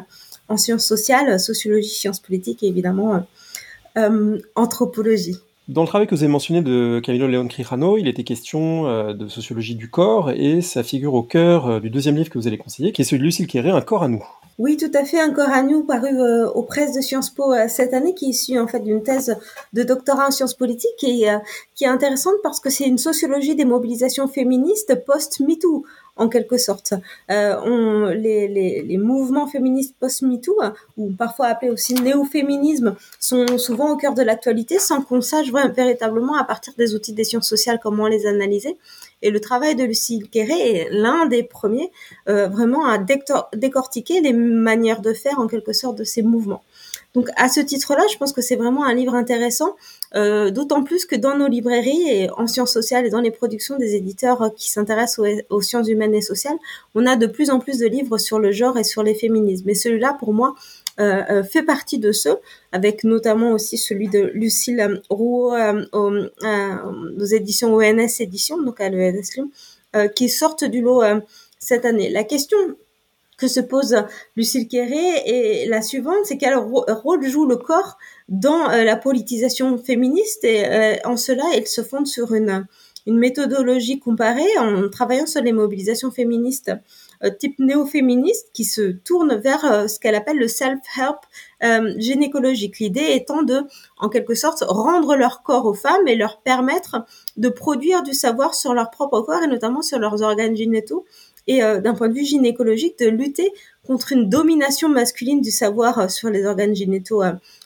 en 0.49 0.57
sciences 0.57 0.87
sociales, 0.87 1.39
sociologie, 1.39 1.89
sciences 1.89 2.19
politiques 2.19 2.63
et 2.63 2.67
évidemment 2.67 3.23
anthropologie. 4.55 5.39
Dans 5.69 5.81
le 5.81 5.87
travail 5.87 6.07
que 6.07 6.15
vous 6.15 6.23
avez 6.23 6.31
mentionné 6.31 6.61
de 6.61 6.99
Camilo 7.01 7.27
Leon 7.27 7.47
Quijano, 7.47 7.97
il 7.97 8.07
était 8.07 8.25
question 8.25 9.13
de 9.13 9.27
sociologie 9.29 9.75
du 9.75 9.89
corps 9.89 10.31
et 10.31 10.61
ça 10.61 10.83
figure 10.83 11.13
au 11.13 11.23
cœur 11.23 11.79
du 11.79 11.89
deuxième 11.89 12.17
livre 12.17 12.29
que 12.29 12.37
vous 12.37 12.47
allez 12.47 12.57
conseiller, 12.57 12.91
qui 12.91 13.01
est 13.01 13.05
celui 13.05 13.19
de 13.19 13.23
Lucille 13.23 13.47
Quéré, 13.47 13.69
Un 13.69 13.79
corps 13.79 14.03
à 14.03 14.09
nous. 14.09 14.23
Oui, 14.59 14.77
tout 14.77 14.91
à 14.93 15.03
fait. 15.03 15.19
Un 15.19 15.31
corps 15.31 15.49
à 15.49 15.63
nous 15.63 15.83
paru 15.83 16.09
euh, 16.09 16.47
aux 16.51 16.61
presses 16.61 16.95
de 16.95 17.01
Sciences 17.01 17.31
Po 17.31 17.53
euh, 17.53 17.67
cette 17.67 17.93
année, 17.93 18.13
qui 18.13 18.25
est 18.25 18.29
issu 18.29 18.59
en 18.59 18.67
fait 18.67 18.81
d'une 18.81 19.01
thèse 19.01 19.35
de 19.73 19.81
doctorat 19.81 20.27
en 20.27 20.31
sciences 20.31 20.53
politiques 20.53 21.03
et 21.03 21.31
euh, 21.31 21.39
qui 21.73 21.85
est 21.85 21.87
intéressante 21.87 22.35
parce 22.43 22.59
que 22.59 22.69
c'est 22.69 22.85
une 22.85 22.99
sociologie 22.99 23.55
des 23.55 23.65
mobilisations 23.65 24.27
féministes 24.27 25.03
post-MeToo 25.05 25.85
en 26.15 26.29
quelque 26.29 26.57
sorte. 26.57 26.93
Euh, 27.31 27.55
on, 27.65 28.07
les, 28.07 28.47
les, 28.47 28.81
les, 28.83 28.97
mouvements 28.97 29.47
féministes 29.47 29.95
post-MeToo, 29.99 30.55
ou 30.97 31.11
parfois 31.11 31.47
appelés 31.47 31.71
aussi 31.71 31.95
néo-féminisme, 31.95 32.95
sont 33.19 33.57
souvent 33.57 33.91
au 33.91 33.97
cœur 33.97 34.13
de 34.13 34.21
l'actualité 34.21 34.79
sans 34.79 35.01
qu'on 35.01 35.21
sache 35.21 35.51
véritablement 35.51 36.37
à 36.37 36.43
partir 36.43 36.73
des 36.77 36.93
outils 36.93 37.13
des 37.13 37.23
sciences 37.23 37.49
sociales 37.49 37.79
comment 37.81 38.07
les 38.07 38.27
analyser. 38.27 38.77
Et 39.23 39.31
le 39.31 39.39
travail 39.39 39.75
de 39.75 39.85
Lucille 39.85 40.29
Quéré 40.29 40.53
est 40.53 40.89
l'un 40.91 41.25
des 41.25 41.43
premiers 41.43 41.91
euh, 42.27 42.47
vraiment 42.47 42.85
à 42.85 42.97
décortiquer 42.97 44.19
les 44.19 44.33
manières 44.33 45.01
de 45.01 45.13
faire 45.13 45.39
en 45.39 45.47
quelque 45.47 45.71
sorte 45.71 45.97
de 45.97 46.03
ces 46.03 46.21
mouvements. 46.21 46.61
Donc 47.13 47.29
à 47.37 47.47
ce 47.47 47.59
titre-là, 47.59 48.03
je 48.11 48.17
pense 48.17 48.33
que 48.33 48.41
c'est 48.41 48.55
vraiment 48.55 48.83
un 48.83 48.93
livre 48.93 49.15
intéressant, 49.15 49.75
euh, 50.15 50.51
d'autant 50.51 50.83
plus 50.83 51.05
que 51.05 51.15
dans 51.15 51.35
nos 51.35 51.47
librairies 51.47 52.07
et 52.07 52.29
en 52.37 52.45
sciences 52.45 52.71
sociales 52.71 53.05
et 53.05 53.09
dans 53.09 53.21
les 53.21 53.31
productions 53.31 53.77
des 53.77 53.95
éditeurs 53.95 54.41
euh, 54.43 54.49
qui 54.49 54.69
s'intéressent 54.69 55.25
aux, 55.49 55.61
sciences 55.61 55.87
humaines 55.87 56.13
et 56.13 56.21
sociales, 56.21 56.57
on 56.93 57.07
a 57.07 57.15
de 57.15 57.25
plus 57.25 57.49
en 57.49 57.59
plus 57.59 57.79
de 57.79 57.87
livres 57.87 58.19
sur 58.19 58.37
le 58.37 58.51
genre 58.51 58.77
et 58.77 58.83
sur 58.83 59.01
les 59.01 59.15
féminismes. 59.15 59.69
Et 59.69 59.73
celui-là, 59.73 60.15
pour 60.19 60.33
moi, 60.33 60.53
euh, 60.99 61.43
fait 61.43 61.63
partie 61.63 61.97
de 61.97 62.11
ceux, 62.11 62.37
avec 62.71 63.03
notamment 63.03 63.53
aussi 63.53 63.79
celui 63.79 64.07
de 64.07 64.29
Lucille 64.35 65.01
Rouault 65.09 65.55
aux, 65.93 67.25
éditions 67.25 67.73
ONS 67.73 68.19
Éditions, 68.19 68.61
donc 68.61 68.79
à 68.79 68.89
l'ENS 68.89 69.47
qui 70.15 70.29
sortent 70.29 70.63
du 70.63 70.81
lot 70.81 71.01
cette 71.57 71.85
année. 71.85 72.09
La 72.09 72.23
question 72.23 72.57
que 73.37 73.47
se 73.47 73.59
pose 73.59 73.95
Lucille 74.35 74.67
Quéré 74.67 75.23
est 75.25 75.67
la 75.67 75.81
suivante, 75.81 76.25
c'est 76.25 76.37
quel 76.37 76.55
rôle 76.55 77.25
joue 77.27 77.45
le 77.45 77.57
corps 77.57 77.97
dans 78.29 78.69
euh, 78.69 78.83
la 78.83 78.95
politisation 78.95 79.77
féministe 79.77 80.43
et 80.43 80.65
euh, 80.65 80.95
en 81.05 81.17
cela, 81.17 81.43
elle 81.55 81.67
se 81.67 81.81
fonde 81.81 82.07
sur 82.07 82.33
une, 82.33 82.65
une 83.05 83.17
méthodologie 83.17 83.99
comparée 83.99 84.57
en 84.57 84.89
travaillant 84.89 85.25
sur 85.25 85.41
les 85.41 85.51
mobilisations 85.51 86.11
féministes 86.11 86.71
euh, 87.23 87.29
type 87.29 87.59
néo-féministe 87.59 88.49
qui 88.53 88.65
se 88.65 88.91
tourne 88.91 89.35
vers 89.35 89.89
ce 89.89 89.99
qu'elle 89.99 90.15
appelle 90.15 90.37
le 90.37 90.47
self-help 90.47 91.17
gynécologique. 91.97 92.79
L'idée 92.79 93.11
étant 93.11 93.43
de, 93.43 93.61
en 93.97 94.09
quelque 94.09 94.35
sorte, 94.35 94.63
rendre 94.67 95.15
leur 95.15 95.43
corps 95.43 95.65
aux 95.65 95.73
femmes 95.73 96.07
et 96.07 96.15
leur 96.15 96.41
permettre 96.41 97.05
de 97.37 97.47
produire 97.47 98.03
du 98.03 98.13
savoir 98.13 98.53
sur 98.53 98.73
leur 98.73 98.91
propre 98.91 99.21
corps 99.21 99.43
et 99.43 99.47
notamment 99.47 99.81
sur 99.81 99.99
leurs 99.99 100.21
organes 100.21 100.57
génitaux 100.57 101.05
et 101.47 101.63
euh, 101.63 101.79
d'un 101.79 101.93
point 101.93 102.09
de 102.09 102.13
vue 102.13 102.25
gynécologique 102.25 102.99
de 102.99 103.07
lutter 103.07 103.51
contre 103.85 104.13
une 104.13 104.29
domination 104.29 104.89
masculine 104.89 105.41
du 105.41 105.51
savoir 105.51 105.99
euh, 105.99 106.07
sur 106.07 106.29
les 106.29 106.45
organes 106.45 106.75
génitaux 106.75 107.21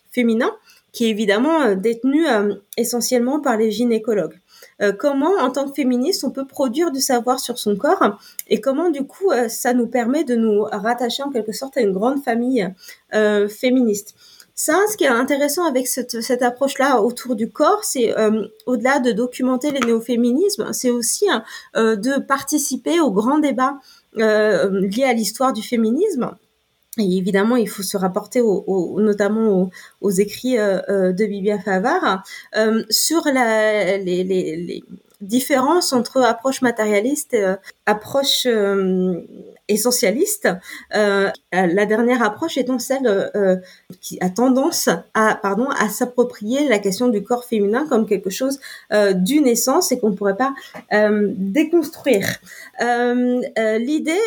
euh, 0.07 0.13
féminins 0.13 0.55
qui 0.93 1.05
est 1.05 1.09
évidemment 1.09 1.75
détenue 1.75 2.25
essentiellement 2.75 3.39
par 3.39 3.55
les 3.55 3.69
gynécologues. 3.69 4.39
comment, 4.97 5.29
en 5.39 5.51
tant 5.51 5.67
que 5.67 5.75
féministe, 5.75 6.23
on 6.23 6.31
peut 6.31 6.47
produire 6.47 6.91
du 6.91 7.01
savoir 7.01 7.39
sur 7.39 7.59
son 7.59 7.75
corps 7.75 8.17
et 8.47 8.61
comment, 8.61 8.89
du 8.89 9.03
coup, 9.05 9.31
ça 9.47 9.73
nous 9.73 9.85
permet 9.85 10.23
de 10.23 10.35
nous 10.35 10.63
rattacher 10.63 11.21
en 11.21 11.29
quelque 11.29 11.51
sorte 11.51 11.77
à 11.77 11.81
une 11.81 11.91
grande 11.91 12.23
famille 12.23 12.67
féministe? 13.11 14.15
Ça, 14.59 14.79
ce 14.91 14.97
qui 14.97 15.03
est 15.03 15.07
intéressant 15.07 15.65
avec 15.65 15.87
cette, 15.87 16.19
cette 16.23 16.41
approche-là 16.41 17.03
autour 17.03 17.35
du 17.35 17.47
corps, 17.47 17.83
c'est 17.83 18.17
euh, 18.17 18.47
au-delà 18.65 18.97
de 18.97 19.11
documenter 19.11 19.69
les 19.69 19.81
néo-féminismes, 19.81 20.73
c'est 20.73 20.89
aussi 20.89 21.27
euh, 21.75 21.95
de 21.95 22.19
participer 22.19 22.99
au 22.99 23.11
grand 23.11 23.37
débat 23.37 23.77
euh, 24.17 24.81
lié 24.81 25.03
à 25.03 25.13
l'histoire 25.13 25.53
du 25.53 25.61
féminisme. 25.61 26.31
Et 26.99 27.17
évidemment, 27.17 27.55
il 27.55 27.69
faut 27.69 27.83
se 27.83 27.97
rapporter 27.97 28.41
notamment 28.41 29.69
aux, 30.01 30.11
écrits 30.11 30.57
de 30.57 31.25
Bibia 31.25 31.59
Favard 31.59 32.23
sur 32.89 33.21
la, 33.25 33.97
les, 33.97 34.83
différences 35.21 35.93
entre 35.93 36.21
approche 36.21 36.61
matérialiste 36.61 37.33
et 37.33 37.55
approche 37.85 38.47
essentialiste. 39.67 40.47
Euh, 40.95 41.29
la 41.51 41.85
dernière 41.85 42.23
approche 42.23 42.57
étant 42.57 42.79
celle 42.79 43.07
euh, 43.07 43.57
qui 44.01 44.17
a 44.21 44.29
tendance 44.29 44.89
à, 45.13 45.35
pardon, 45.35 45.67
à 45.69 45.89
s'approprier 45.89 46.67
la 46.67 46.79
question 46.79 47.09
du 47.09 47.23
corps 47.23 47.45
féminin 47.45 47.85
comme 47.87 48.05
quelque 48.05 48.29
chose 48.29 48.59
euh, 48.93 49.13
d'une 49.13 49.47
essence 49.47 49.91
et 49.91 49.99
qu'on 49.99 50.11
ne 50.11 50.15
pourrait 50.15 50.37
pas 50.37 50.53
euh, 50.93 51.31
déconstruire. 51.35 52.37
Euh, 52.81 53.41
l'idée 53.79 54.17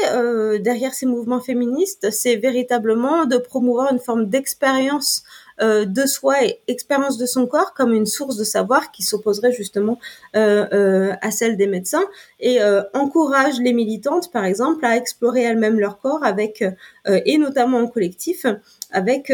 derrière 0.61 0.95
ces 0.95 1.07
mouvements 1.07 1.41
féministes, 1.41 2.11
c'est 2.11 2.37
véritablement 2.37 3.27
de 3.27 3.37
promouvoir 3.37 3.93
une 3.93 3.99
forme 3.99 4.27
d'expérience 4.27 5.25
euh, 5.63 5.85
de 5.85 6.07
soi 6.07 6.45
et 6.45 6.61
expérience 6.69 7.19
de 7.19 7.27
son 7.27 7.47
corps 7.47 7.75
comme 7.75 7.93
une 7.93 8.07
source 8.07 8.37
de 8.37 8.45
savoir 8.45 8.91
qui 8.93 9.03
s'opposerait 9.03 9.53
justement 9.53 9.99
euh, 10.35 10.67
euh, 10.73 11.13
à 11.21 11.31
celle 11.31 11.57
des 11.57 11.67
médecins 11.67 12.05
et 12.39 12.59
encourage 12.95 13.59
les 13.61 13.73
militantes, 13.73 14.33
par 14.33 14.45
exemple, 14.45 14.85
à 14.85 14.97
explorer 14.97 15.43
elles-mêmes 15.43 15.79
leur 15.79 15.99
corps 15.99 16.25
avec 16.25 16.65
et 17.07 17.39
notamment 17.39 17.79
en 17.79 17.87
collectif 17.87 18.47
avec 18.91 19.33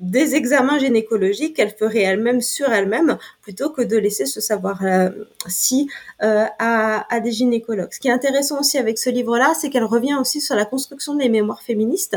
des 0.00 0.34
examens 0.34 0.78
gynécologiques 0.78 1.56
qu'elle 1.56 1.70
ferait 1.70 2.02
elle-même 2.02 2.40
sur 2.40 2.70
elle-même 2.70 3.16
plutôt 3.46 3.70
que 3.70 3.80
de 3.80 3.96
laisser 3.96 4.26
ce 4.26 4.40
savoir-ci 4.40 5.88
euh, 6.20 6.46
à, 6.58 7.14
à, 7.14 7.20
des 7.20 7.30
gynécologues. 7.30 7.92
Ce 7.92 8.00
qui 8.00 8.08
est 8.08 8.12
intéressant 8.12 8.58
aussi 8.58 8.76
avec 8.76 8.98
ce 8.98 9.08
livre-là, 9.08 9.54
c'est 9.54 9.70
qu'elle 9.70 9.84
revient 9.84 10.16
aussi 10.20 10.40
sur 10.40 10.56
la 10.56 10.64
construction 10.64 11.14
des 11.14 11.28
mémoires 11.28 11.62
féministes 11.62 12.16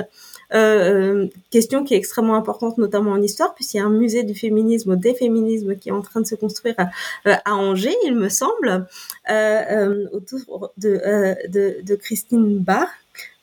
euh, 0.53 1.27
question 1.51 1.83
qui 1.83 1.93
est 1.93 1.97
extrêmement 1.97 2.35
importante, 2.35 2.77
notamment 2.77 3.11
en 3.11 3.21
histoire, 3.21 3.53
puisqu'il 3.53 3.77
y 3.77 3.79
a 3.79 3.85
un 3.85 3.89
musée 3.89 4.23
du 4.23 4.33
féminisme, 4.33 4.95
des 4.95 5.13
féminismes, 5.13 5.75
qui 5.75 5.89
est 5.89 5.93
en 5.93 6.01
train 6.01 6.21
de 6.21 6.25
se 6.25 6.35
construire 6.35 6.75
à, 6.77 6.89
euh, 7.27 7.35
Angers, 7.45 7.95
il 8.05 8.15
me 8.15 8.29
semble, 8.29 8.87
euh, 9.29 9.61
euh 9.71 10.07
autour 10.11 10.71
euh, 10.85 11.35
de, 11.47 11.95
Christine 11.95 12.59
Barr. 12.59 12.87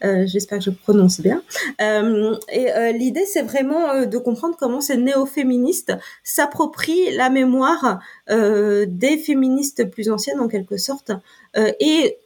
J'espère 0.03 0.59
que 0.59 0.65
je 0.65 0.71
prononce 0.71 1.21
bien. 1.21 1.43
et 1.81 2.93
l'idée, 2.95 3.27
c'est 3.27 3.43
vraiment 3.43 4.07
de 4.07 4.19
comprendre 4.19 4.57
comment 4.59 4.81
ces 4.81 4.97
néo-féministes 4.97 5.93
s'approprient 6.25 7.15
la 7.15 7.29
mémoire 7.29 7.76
des 8.29 9.19
féministes 9.19 9.91
plus 9.91 10.11
anciennes, 10.11 10.41
en 10.41 10.49
quelque 10.49 10.77
sorte, 10.77 11.13
et 11.57 12.17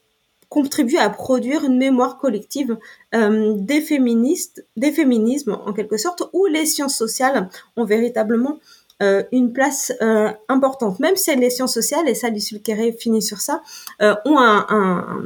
contribue 0.50 0.98
à 0.98 1.08
produire 1.08 1.64
une 1.64 1.78
mémoire 1.78 2.18
collective 2.18 2.76
euh, 3.14 3.54
des 3.56 3.80
féministes, 3.80 4.66
des 4.76 4.90
féminismes 4.90 5.56
en 5.64 5.72
quelque 5.72 5.96
sorte, 5.96 6.24
où 6.34 6.44
les 6.46 6.66
sciences 6.66 6.98
sociales 6.98 7.48
ont 7.76 7.84
véritablement 7.84 8.58
euh, 9.00 9.22
une 9.32 9.52
place 9.52 9.92
euh, 10.02 10.30
importante, 10.48 10.98
même 10.98 11.16
si 11.16 11.34
les 11.36 11.50
sciences 11.50 11.72
sociales, 11.72 12.06
et 12.08 12.14
ça, 12.14 12.28
Lucille 12.28 12.60
Quéré 12.60 12.92
finit 12.92 13.22
sur 13.22 13.40
ça, 13.40 13.62
euh, 14.02 14.14
ont 14.26 14.38
un, 14.38 14.66
un, 14.68 15.22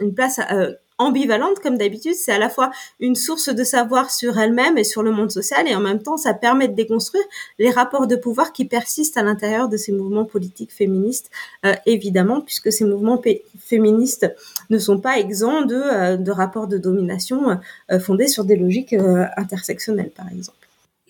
une 0.00 0.14
place 0.14 0.40
euh, 0.52 0.72
ambivalente 0.98 1.58
comme 1.60 1.76
d'habitude. 1.76 2.14
C'est 2.14 2.32
à 2.32 2.38
la 2.38 2.48
fois 2.48 2.70
une 3.00 3.14
source 3.14 3.48
de 3.48 3.64
savoir 3.64 4.10
sur 4.10 4.38
elle-même 4.38 4.78
et 4.78 4.84
sur 4.84 5.02
le 5.02 5.10
monde 5.10 5.30
social 5.30 5.66
et 5.68 5.74
en 5.74 5.80
même 5.80 6.02
temps 6.02 6.16
ça 6.16 6.34
permet 6.34 6.68
de 6.68 6.74
déconstruire 6.74 7.24
les 7.58 7.70
rapports 7.70 8.06
de 8.06 8.16
pouvoir 8.16 8.52
qui 8.52 8.64
persistent 8.64 9.16
à 9.16 9.22
l'intérieur 9.22 9.68
de 9.68 9.76
ces 9.76 9.92
mouvements 9.92 10.24
politiques 10.24 10.72
féministes, 10.72 11.30
euh, 11.64 11.74
évidemment, 11.86 12.40
puisque 12.40 12.72
ces 12.72 12.84
mouvements 12.84 13.20
féministes 13.58 14.32
ne 14.70 14.78
sont 14.78 14.98
pas 15.00 15.18
exempts 15.18 15.62
de, 15.62 15.74
euh, 15.74 16.16
de 16.16 16.30
rapports 16.30 16.68
de 16.68 16.78
domination 16.78 17.58
euh, 17.90 17.98
fondés 17.98 18.28
sur 18.28 18.44
des 18.44 18.56
logiques 18.56 18.94
intersectionnelles, 19.36 20.10
par 20.10 20.28
exemple 20.28 20.63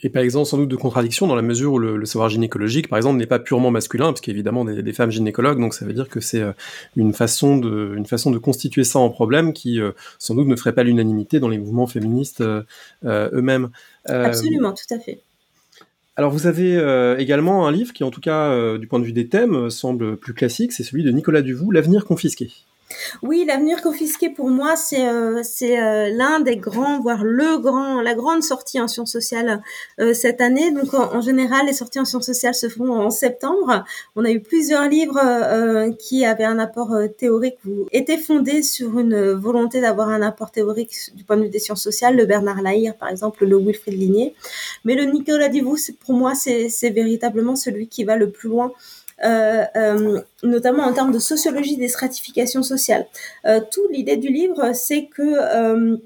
et 0.04 0.11
par 0.11 0.23
exemple 0.23 0.46
sans 0.46 0.58
doute 0.58 0.68
de 0.68 0.76
contradiction 0.76 1.26
dans 1.26 1.34
la 1.34 1.42
mesure 1.42 1.73
où 1.73 1.78
le, 1.78 2.04
savoir 2.04 2.28
gynécologique, 2.28 2.88
par 2.88 2.99
exemple, 2.99 3.18
n'est 3.18 3.26
pas 3.26 3.38
purement 3.38 3.70
masculin, 3.70 4.06
parce 4.06 4.20
qu'évidemment 4.20 4.64
des, 4.64 4.82
des 4.82 4.92
femmes 4.92 5.11
gynécologues, 5.11 5.58
donc 5.58 5.73
ça 5.73 5.87
veut 5.87 5.94
dire 5.94 6.11
que 6.11 6.20
c'est 6.20 6.42
euh, 6.42 6.52
une 6.94 7.14
façon 7.14 7.56
de 7.56 7.94
une 7.96 8.04
façon 8.04 8.30
de 8.30 8.37
constituer 8.38 8.84
ça 8.84 8.99
en 8.99 9.08
problème 9.08 9.54
qui 9.54 9.80
euh, 9.80 9.92
sans 10.18 10.34
doute 10.34 10.46
ne 10.46 10.56
ferait 10.56 10.75
pas 10.75 10.82
l'unanimité 10.82 11.40
dans 11.40 11.49
les 11.49 11.58
mouvements 11.58 11.87
féministes 11.87 12.42
euh, 12.42 12.62
eux-mêmes. 13.04 13.70
Absolument, 14.04 14.73
tout 14.73 14.94
à 14.94 14.99
fait. 14.99 15.20
Alors 16.16 16.30
vous 16.30 16.46
avez 16.46 16.75
également 17.18 17.66
un 17.66 17.73
livre 17.73 17.92
qui, 17.92 18.04
en 18.04 18.11
tout 18.12 18.20
cas 18.20 18.78
du 18.78 18.87
point 18.87 19.00
de 19.00 19.04
vue 19.04 19.12
des 19.12 19.28
thèmes, 19.28 19.68
semble 19.68 20.16
plus 20.16 20.32
classique, 20.32 20.73
c'est 20.73 20.84
celui 20.84 21.02
de 21.02 21.11
Nicolas 21.11 21.42
Duvou, 21.42 21.73
L'avenir 21.73 22.04
confisqué. 22.04 22.52
Oui, 23.22 23.44
l'avenir 23.46 23.82
confisqué 23.82 24.30
pour 24.30 24.50
moi, 24.50 24.76
c'est 24.76 25.06
euh, 25.06 25.42
c'est 25.42 25.80
euh, 25.80 26.10
l'un 26.10 26.40
des 26.40 26.56
grands, 26.56 27.00
voire 27.00 27.24
le 27.24 27.58
grand, 27.58 28.00
la 28.00 28.14
grande 28.14 28.42
sortie 28.42 28.80
en 28.80 28.88
sciences 28.88 29.12
sociales 29.12 29.62
euh, 30.00 30.14
cette 30.14 30.40
année. 30.40 30.70
Donc 30.70 30.94
en, 30.94 31.20
général, 31.20 31.66
les 31.66 31.72
sorties 31.72 32.00
en 32.00 32.04
sciences 32.04 32.26
sociales 32.26 32.54
se 32.54 32.68
font 32.68 32.92
en 32.92 33.10
septembre. 33.10 33.84
On 34.16 34.24
a 34.24 34.30
eu 34.30 34.40
plusieurs 34.40 34.88
livres 34.88 35.20
qui 35.98 36.24
avaient 36.24 36.44
un 36.44 36.58
apport 36.58 36.94
théorique 37.18 37.58
ou 37.66 37.86
étaient 37.92 38.18
fondés 38.18 38.62
sur 38.62 38.98
une 38.98 39.32
volonté 39.32 39.80
d'avoir 39.80 40.08
un 40.08 40.22
apport 40.22 40.50
théorique 40.50 40.94
du 41.14 41.24
point 41.24 41.36
de 41.36 41.42
vue 41.42 41.48
des 41.48 41.58
sciences 41.58 41.82
sociales. 41.82 42.16
Le 42.16 42.26
Bernard 42.26 42.62
Lahire, 42.62 42.94
par 42.96 43.08
exemple, 43.08 43.44
le 43.44 43.56
Wilfried 43.58 43.98
Ligné. 43.98 44.34
Mais 44.84 44.94
le 44.94 45.04
Nicolas 45.04 45.48
Divou, 45.48 45.76
pour 46.04 46.14
moi, 46.14 46.34
c'est 46.34 46.90
véritablement 46.90 47.56
celui 47.56 47.88
qui 47.88 48.04
va 48.04 48.16
le 48.16 48.30
plus 48.30 48.48
loin 48.48 48.64
euh, 48.66 48.70
euh, 48.70 49.03
notamment 49.23 50.85
en 50.85 50.92
termes 50.92 51.12
de 51.12 51.18
sociologie 51.18 51.76
des 51.76 51.88
stratifications 51.88 52.62
sociales. 52.62 53.06
Euh, 53.47 53.61
toute 53.71 53.90
l'idée 53.90 54.16
du 54.16 54.28
livre, 54.28 54.73
c'est 54.75 55.06
que 55.06 55.99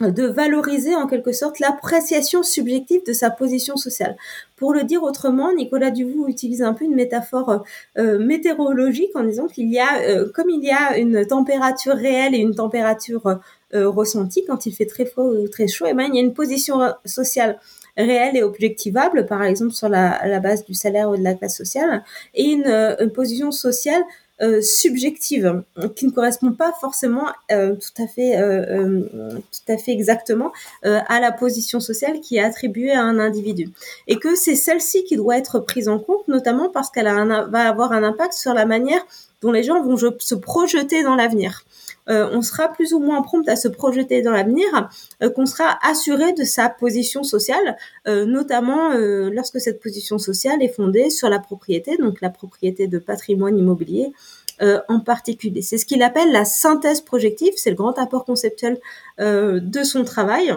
de 0.00 0.26
valoriser 0.26 0.96
en 0.96 1.06
quelque 1.06 1.32
sorte 1.32 1.60
l'appréciation 1.60 2.42
subjective 2.42 3.02
de 3.06 3.12
sa 3.12 3.30
position 3.30 3.76
sociale. 3.76 4.16
Pour 4.56 4.72
le 4.72 4.82
dire 4.82 5.02
autrement, 5.02 5.52
Nicolas 5.52 5.90
Duvou 5.90 6.26
utilise 6.28 6.62
un 6.62 6.72
peu 6.72 6.84
une 6.84 6.94
métaphore 6.94 7.64
météorologique 7.96 9.14
en 9.14 9.22
disant 9.22 9.46
qu'il 9.46 9.70
y 9.70 9.78
a, 9.78 10.24
comme 10.34 10.50
il 10.50 10.64
y 10.64 10.70
a 10.70 10.96
une 10.98 11.24
température 11.24 11.94
réelle 11.94 12.34
et 12.34 12.38
une 12.38 12.54
température 12.54 13.38
ressentie 13.72 14.44
quand 14.44 14.66
il 14.66 14.72
fait 14.72 14.86
très 14.86 15.04
froid 15.04 15.24
ou 15.24 15.46
très 15.46 15.68
chaud, 15.68 15.86
et 15.86 15.90
eh 15.90 15.94
ben, 15.94 16.08
il 16.08 16.16
y 16.16 16.18
a 16.18 16.22
une 16.22 16.34
position 16.34 16.80
sociale 17.04 17.60
réelle 17.96 18.36
et 18.36 18.42
objectivable, 18.42 19.26
par 19.26 19.42
exemple 19.42 19.72
sur 19.72 19.88
la, 19.88 20.26
la 20.26 20.40
base 20.40 20.64
du 20.64 20.74
salaire 20.74 21.10
ou 21.10 21.16
de 21.16 21.22
la 21.22 21.34
classe 21.34 21.56
sociale, 21.56 22.04
et 22.34 22.44
une, 22.44 22.66
euh, 22.66 22.96
une 23.00 23.12
position 23.12 23.50
sociale 23.50 24.02
euh, 24.42 24.60
subjective 24.60 25.62
qui 25.94 26.06
ne 26.06 26.10
correspond 26.10 26.50
pas 26.52 26.72
forcément 26.80 27.26
euh, 27.52 27.76
tout 27.76 28.02
à 28.02 28.08
fait 28.08 28.38
euh, 28.38 29.02
tout 29.38 29.72
à 29.72 29.76
fait 29.76 29.92
exactement 29.92 30.50
à 30.82 31.20
la 31.20 31.30
position 31.30 31.78
sociale 31.78 32.18
qui 32.20 32.38
est 32.38 32.42
attribuée 32.42 32.90
à 32.90 33.02
un 33.02 33.20
individu. 33.20 33.70
Et 34.08 34.16
que 34.16 34.34
c'est 34.34 34.56
celle-ci 34.56 35.04
qui 35.04 35.16
doit 35.16 35.36
être 35.36 35.60
prise 35.60 35.88
en 35.88 36.00
compte 36.00 36.26
notamment 36.26 36.70
parce 36.70 36.90
qu'elle 36.90 37.06
va 37.06 37.68
avoir 37.68 37.92
un 37.92 38.02
impact 38.02 38.32
sur 38.32 38.52
la 38.52 38.66
manière 38.66 39.04
dont 39.42 39.52
les 39.52 39.62
gens 39.62 39.82
vont 39.82 39.96
se 39.96 40.34
projeter 40.34 41.02
dans 41.02 41.14
l'avenir. 41.14 41.64
Euh, 42.08 42.28
on 42.32 42.42
sera 42.42 42.68
plus 42.68 42.92
ou 42.92 42.98
moins 42.98 43.22
prompt 43.22 43.48
à 43.48 43.56
se 43.56 43.68
projeter 43.68 44.22
dans 44.22 44.32
l'avenir, 44.32 44.88
euh, 45.22 45.30
qu'on 45.30 45.46
sera 45.46 45.78
assuré 45.82 46.32
de 46.32 46.44
sa 46.44 46.68
position 46.68 47.22
sociale, 47.22 47.76
euh, 48.08 48.24
notamment 48.24 48.90
lorsque 48.92 49.60
cette 49.60 49.80
position 49.80 50.18
sociale 50.18 50.62
est 50.62 50.74
fondée 50.74 51.10
sur 51.10 51.28
la 51.28 51.38
propriété, 51.38 51.96
donc 51.96 52.20
la 52.20 52.30
propriété 52.30 52.86
de 52.86 52.98
patrimoine 52.98 53.58
immobilier 53.58 54.12
en 54.88 55.00
particulier. 55.00 55.60
C'est 55.60 55.76
ce 55.76 55.84
qu'il 55.84 56.04
appelle 56.04 56.30
la 56.30 56.44
synthèse 56.44 57.00
projective, 57.00 57.52
c'est 57.56 57.70
le 57.70 57.76
grand 57.76 57.98
apport 57.98 58.24
conceptuel 58.24 58.78
de 59.18 59.82
son 59.82 60.04
travail 60.04 60.54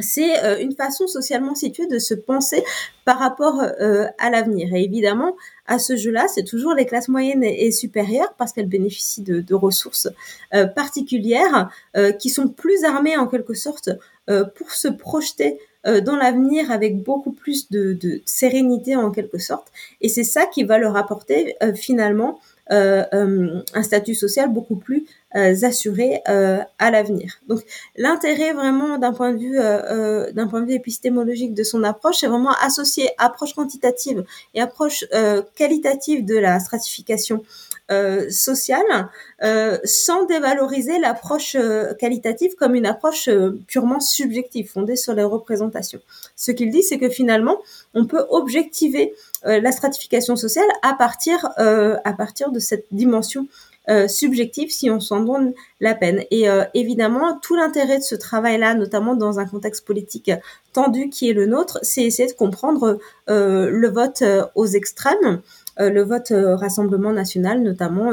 c'est 0.00 0.44
euh, 0.44 0.60
une 0.60 0.72
façon 0.72 1.06
socialement 1.06 1.54
située 1.54 1.86
de 1.86 1.98
se 1.98 2.14
penser 2.14 2.62
par 3.04 3.18
rapport 3.18 3.60
euh, 3.60 4.06
à 4.18 4.30
l'avenir. 4.30 4.72
Et 4.74 4.84
évidemment, 4.84 5.36
à 5.66 5.78
ce 5.78 5.96
jeu-là, 5.96 6.26
c'est 6.28 6.44
toujours 6.44 6.74
les 6.74 6.86
classes 6.86 7.08
moyennes 7.08 7.42
et, 7.42 7.70
supérieures 7.72 8.34
parce 8.38 8.52
qu'elles 8.52 8.68
bénéficient 8.68 9.22
de, 9.22 9.54
ressources 9.54 10.08
euh, 10.54 10.66
particulières 10.66 11.70
qui 12.18 12.30
sont 12.30 12.48
plus 12.48 12.84
armées 12.84 13.16
en 13.16 13.26
quelque 13.26 13.54
sorte 13.54 13.90
pour 14.54 14.70
se 14.72 14.88
projeter 14.88 15.58
dans 15.84 16.16
l'avenir 16.16 16.70
avec 16.70 17.02
beaucoup 17.02 17.32
plus 17.32 17.70
de, 17.70 17.94
de, 17.94 18.22
sérénité 18.24 18.96
en 18.96 19.10
quelque 19.10 19.38
sorte. 19.38 19.68
Et 20.00 20.08
c'est 20.08 20.24
ça 20.24 20.46
qui 20.46 20.62
va 20.62 20.78
leur 20.78 20.96
apporter 20.96 21.56
finalement 21.74 22.38
euh, 22.72 23.04
euh, 23.14 23.62
un 23.74 23.82
statut 23.82 24.14
social 24.14 24.52
beaucoup 24.52 24.76
plus 24.76 25.04
euh, 25.36 25.54
assuré 25.62 26.22
à 26.24 26.90
l'avenir. 26.90 27.40
Donc 27.48 27.60
l'intérêt 27.96 28.52
vraiment 28.52 28.98
d'un 28.98 29.12
point 29.12 29.32
de 29.32 29.38
vue 29.38 29.56
d'un 30.34 30.46
point 30.48 30.60
de 30.60 30.66
vue 30.66 30.74
épistémologique 30.74 31.54
de 31.54 31.62
son 31.62 31.82
approche, 31.84 32.18
c'est 32.18 32.26
vraiment 32.26 32.54
associer 32.62 33.10
approche 33.18 33.54
quantitative 33.54 34.24
et 34.54 34.60
approche 34.60 35.04
qualitative 35.54 36.24
de 36.24 36.36
la 36.36 36.58
stratification 36.60 37.42
euh, 37.90 38.30
sociale 38.30 39.08
euh, 39.42 39.76
sans 39.82 40.24
dévaloriser 40.24 41.00
l'approche 41.00 41.56
qualitative 41.98 42.54
comme 42.54 42.76
une 42.76 42.86
approche 42.86 43.28
purement 43.66 43.98
subjective 43.98 44.70
fondée 44.70 44.94
sur 44.94 45.12
les 45.12 45.24
représentations. 45.24 46.00
Ce 46.36 46.52
qu'il 46.52 46.70
dit, 46.70 46.84
c'est 46.84 46.98
que 46.98 47.08
finalement, 47.08 47.58
on 47.94 48.06
peut 48.06 48.24
objectiver 48.30 49.12
euh, 49.46 49.60
la 49.60 49.72
stratification 49.72 50.36
sociale 50.36 50.66
à 50.82 50.92
partir 50.92 51.48
euh, 51.58 51.96
à 52.04 52.12
partir 52.12 52.50
de 52.50 52.58
cette 52.58 52.84
dimension 52.90 53.46
euh, 53.90 54.08
subjective 54.08 54.70
si 54.70 54.90
on 54.90 55.00
s'en 55.00 55.20
donne 55.20 55.52
la 55.80 55.94
peine. 55.94 56.24
Et 56.30 56.46
évidemment, 56.74 57.38
tout 57.42 57.56
l'intérêt 57.56 57.98
de 57.98 58.02
ce 58.02 58.14
travail-là, 58.14 58.74
notamment 58.74 59.14
dans 59.14 59.38
un 59.38 59.46
contexte 59.46 59.84
politique 59.84 60.30
tendu 60.72 61.08
qui 61.08 61.30
est 61.30 61.32
le 61.32 61.46
nôtre, 61.46 61.78
c'est 61.82 62.04
essayer 62.04 62.28
de 62.28 62.36
comprendre 62.36 62.98
le 63.28 63.88
vote 63.88 64.22
aux 64.54 64.66
extrêmes, 64.66 65.40
le 65.78 66.02
vote 66.02 66.32
Rassemblement 66.32 67.12
national, 67.12 67.62
notamment 67.62 68.12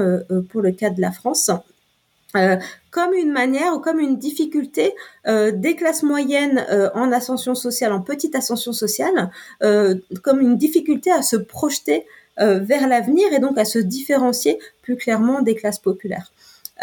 pour 0.49 0.61
le 0.61 0.71
cas 0.71 0.89
de 0.89 1.01
la 1.01 1.11
France. 1.11 1.51
Euh, 2.35 2.57
comme 2.91 3.13
une 3.13 3.31
manière 3.31 3.73
ou 3.73 3.79
comme 3.79 3.99
une 3.99 4.17
difficulté 4.17 4.93
euh, 5.27 5.51
des 5.51 5.75
classes 5.75 6.03
moyennes 6.03 6.65
euh, 6.69 6.89
en 6.93 7.11
ascension 7.11 7.55
sociale, 7.55 7.93
en 7.93 8.01
petite 8.01 8.35
ascension 8.35 8.73
sociale, 8.73 9.31
comme 10.23 10.41
une 10.41 10.57
difficulté 10.57 11.11
à 11.11 11.21
se 11.21 11.35
projeter 11.35 12.05
vers 12.39 12.87
l'avenir 12.87 13.25
et 13.33 13.39
donc 13.39 13.57
à 13.57 13.65
se 13.65 13.79
différencier 13.79 14.59
plus 14.81 14.95
clairement 14.95 15.41
des 15.41 15.55
classes 15.55 15.79
populaires. 15.79 16.31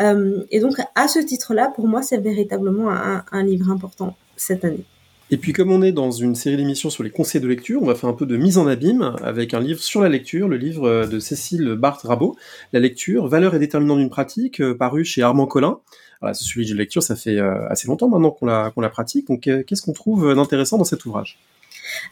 et 0.00 0.60
donc 0.60 0.76
à 0.94 1.08
ce 1.08 1.18
titre-là, 1.20 1.72
pour 1.74 1.86
moi, 1.86 2.02
c'est 2.02 2.18
véritablement 2.18 2.90
un 2.90 3.42
livre 3.44 3.70
important 3.70 4.16
cette 4.36 4.64
année. 4.64 4.84
Et 5.30 5.38
puis 5.38 5.52
comme 5.52 5.72
on 5.72 5.82
est 5.82 5.92
dans 5.92 6.10
une 6.10 6.34
série 6.34 6.56
d'émissions 6.56 6.90
sur 6.90 7.02
les 7.02 7.10
conseils 7.10 7.40
de 7.40 7.48
lecture, 7.48 7.82
on 7.82 7.86
va 7.86 7.94
faire 7.94 8.10
un 8.10 8.14
peu 8.14 8.26
de 8.26 8.36
mise 8.36 8.58
en 8.58 8.66
abîme 8.66 9.16
avec 9.22 9.54
un 9.54 9.60
livre 9.60 9.80
sur 9.80 10.02
la 10.02 10.10
lecture, 10.10 10.48
le 10.48 10.58
livre 10.58 11.06
de 11.06 11.18
Cécile 11.18 11.76
Barthes-Rabot, 11.76 12.36
La 12.72 12.80
lecture, 12.80 13.26
valeur 13.26 13.54
et 13.54 13.58
déterminant 13.58 13.96
d'une 13.96 14.10
pratique, 14.10 14.60
euh, 14.60 14.76
paru 14.76 15.04
chez 15.04 15.22
Armand 15.22 15.46
Collin. 15.46 15.80
Voilà, 16.20 16.34
ce 16.34 16.44
sujet 16.44 16.72
de 16.74 16.78
lecture, 16.78 17.02
ça 17.02 17.16
fait 17.16 17.38
euh, 17.38 17.66
assez 17.68 17.88
longtemps 17.88 18.08
maintenant 18.08 18.30
qu'on 18.30 18.46
la, 18.46 18.70
qu'on 18.70 18.82
la 18.82 18.90
pratique, 18.90 19.26
donc 19.28 19.48
euh, 19.48 19.62
qu'est-ce 19.66 19.82
qu'on 19.82 19.92
trouve 19.92 20.34
d'intéressant 20.34 20.76
dans 20.76 20.84
cet 20.84 21.06
ouvrage? 21.06 21.38